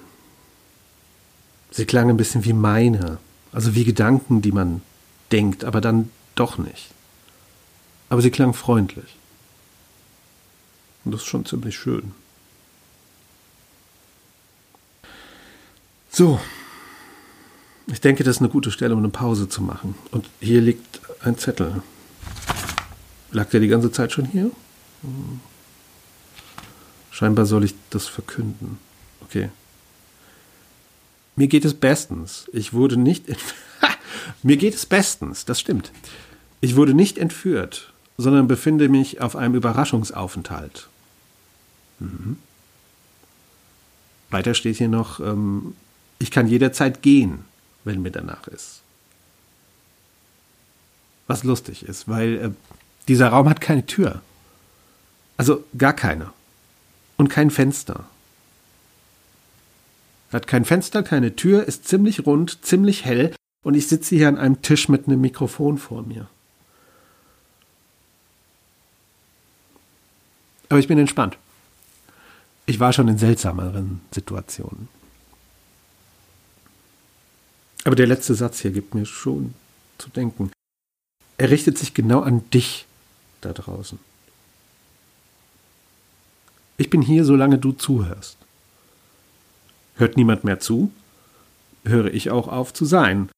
Sie 1.71 1.87
klang 1.87 2.11
ein 2.11 2.19
bisschen 2.19 2.45
wie 2.45 2.53
meine, 2.53 3.19
also 3.53 3.75
wie 3.75 3.85
Gedanken, 3.85 4.43
die 4.43 4.53
man 4.53 4.83
denkt, 5.33 5.65
aber 5.65 5.81
dann 5.81 6.11
doch 6.35 6.59
nicht. 6.59 6.91
Aber 8.11 8.21
sie 8.21 8.31
klang 8.31 8.53
freundlich. 8.53 9.17
Und 11.05 11.13
das 11.13 11.23
ist 11.23 11.27
schon 11.27 11.47
ziemlich 11.47 11.75
schön. 11.75 12.13
So, 16.11 16.39
ich 17.87 18.01
denke, 18.03 18.25
das 18.25 18.37
ist 18.37 18.43
eine 18.43 18.51
gute 18.51 18.71
Stelle, 18.71 18.93
um 18.93 19.01
eine 19.01 19.09
Pause 19.09 19.49
zu 19.49 19.63
machen. 19.63 19.95
Und 20.11 20.29
hier 20.41 20.61
liegt 20.61 21.01
ein 21.23 21.39
Zettel. 21.39 21.83
Lag 23.33 23.49
der 23.49 23.61
die 23.61 23.69
ganze 23.69 23.91
Zeit 23.91 24.13
schon 24.13 24.27
hier? 24.27 24.51
Hm. 25.01 25.41
Scheinbar 27.14 27.46
soll 27.46 27.62
ich 27.62 27.77
das 27.90 28.09
verkünden. 28.09 28.79
Okay. 29.20 29.48
Mir 31.37 31.46
geht 31.46 31.64
es 31.64 31.72
bestens. 31.72 32.50
Ich 32.53 32.72
wurde 32.72 32.96
nicht. 32.96 33.27
Mir 34.42 34.57
geht 34.57 34.74
es 34.74 34.85
bestens, 34.85 35.44
das 35.44 35.61
stimmt. 35.61 35.92
Ich 36.61 36.74
wurde 36.74 36.92
nicht 36.92 37.16
entführt, 37.16 37.92
sondern 38.18 38.48
befinde 38.48 38.88
mich 38.88 39.20
auf 39.20 39.37
einem 39.37 39.55
Überraschungsaufenthalt. 39.55 40.88
Mhm. 42.00 42.37
Weiter 44.31 44.55
steht 44.55 44.79
hier 44.79 44.88
noch, 44.88 45.20
ähm, 45.20 45.77
ich 46.18 46.33
kann 46.33 46.48
jederzeit 46.48 47.00
gehen, 47.00 47.44
wenn 47.85 48.03
mir 48.03 48.11
danach 48.11 48.48
ist. 48.48 48.81
Was 51.29 51.44
lustig 51.44 51.85
ist, 51.85 52.09
weil 52.09 52.35
äh, 52.37 52.50
dieser 53.07 53.29
Raum 53.29 53.48
hat 53.48 53.61
keine 53.61 53.87
Tür. 53.87 54.20
Also 55.37 55.62
gar 55.79 55.92
keine. 55.92 56.34
Und 57.16 57.29
kein 57.29 57.50
Fenster. 57.50 58.07
Hat 60.33 60.46
kein 60.46 60.64
Fenster, 60.64 61.03
keine 61.03 61.37
Tür, 61.37 61.64
ist 61.64 61.87
ziemlich 61.87 62.27
rund, 62.27 62.64
ziemlich 62.64 63.05
hell 63.05 63.35
und 63.62 63.74
ich 63.74 63.87
sitze 63.87 64.16
hier 64.16 64.29
an 64.29 64.37
einem 64.37 64.62
Tisch 64.62 64.88
mit 64.88 65.07
einem 65.07 65.20
Mikrofon 65.20 65.79
vor 65.79 66.03
mir. 66.03 66.29
Aber 70.68 70.81
ich 70.81 70.88
bin 70.88 70.98
entspannt. 70.98 71.38
Ich 72.66 72.81
war 72.81 72.92
schon 72.92 73.09
in 73.09 73.18
seltsameren 73.18 74.00
Situationen. 74.12 74.88
Aber 77.85 77.94
der 77.94 78.07
letzte 78.07 78.35
Satz 78.35 78.61
hier 78.61 78.70
gibt 78.70 78.94
mir 78.94 79.07
schon 79.07 79.55
zu 79.98 80.09
denken. 80.09 80.50
Er 81.37 81.50
richtet 81.50 81.79
sich 81.79 81.94
genau 81.94 82.20
an 82.22 82.48
dich 82.50 82.87
da 83.40 83.53
draußen. 83.53 83.98
Ich 86.77 86.91
bin 86.91 87.03
hier, 87.03 87.25
solange 87.25 87.59
du 87.59 87.73
zuhörst. 87.73 88.37
Hört 89.97 90.17
niemand 90.17 90.45
mehr 90.45 90.59
zu, 90.59 90.91
höre 91.85 92.13
ich 92.13 92.31
auch 92.31 92.49
auf 92.49 92.73
zu 92.73 92.85
sein. 92.85 93.31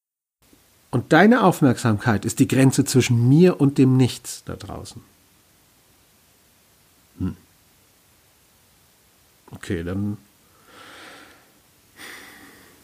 Und 0.89 1.13
deine 1.13 1.43
Aufmerksamkeit 1.43 2.25
ist 2.25 2.39
die 2.39 2.47
Grenze 2.47 2.85
zwischen 2.85 3.29
mir 3.29 3.61
und 3.61 3.77
dem 3.77 3.97
Nichts 3.97 4.43
da 4.45 4.55
draußen. 4.55 5.01
Hm. 7.19 7.35
Okay, 9.51 9.83
dann 9.83 10.17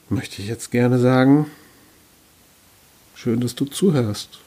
möchte 0.09 0.41
ich 0.41 0.47
jetzt 0.47 0.69
gerne 0.69 0.99
sagen, 0.99 1.49
schön, 3.15 3.39
dass 3.39 3.55
du 3.55 3.65
zuhörst. 3.65 4.39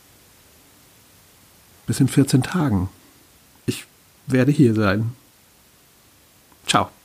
Bis 1.86 2.00
in 2.00 2.08
14 2.08 2.42
Tagen. 2.42 2.88
Ich 3.64 3.86
werde 4.26 4.52
hier 4.52 4.74
sein. 4.74 5.12
Ciao. 6.66 6.95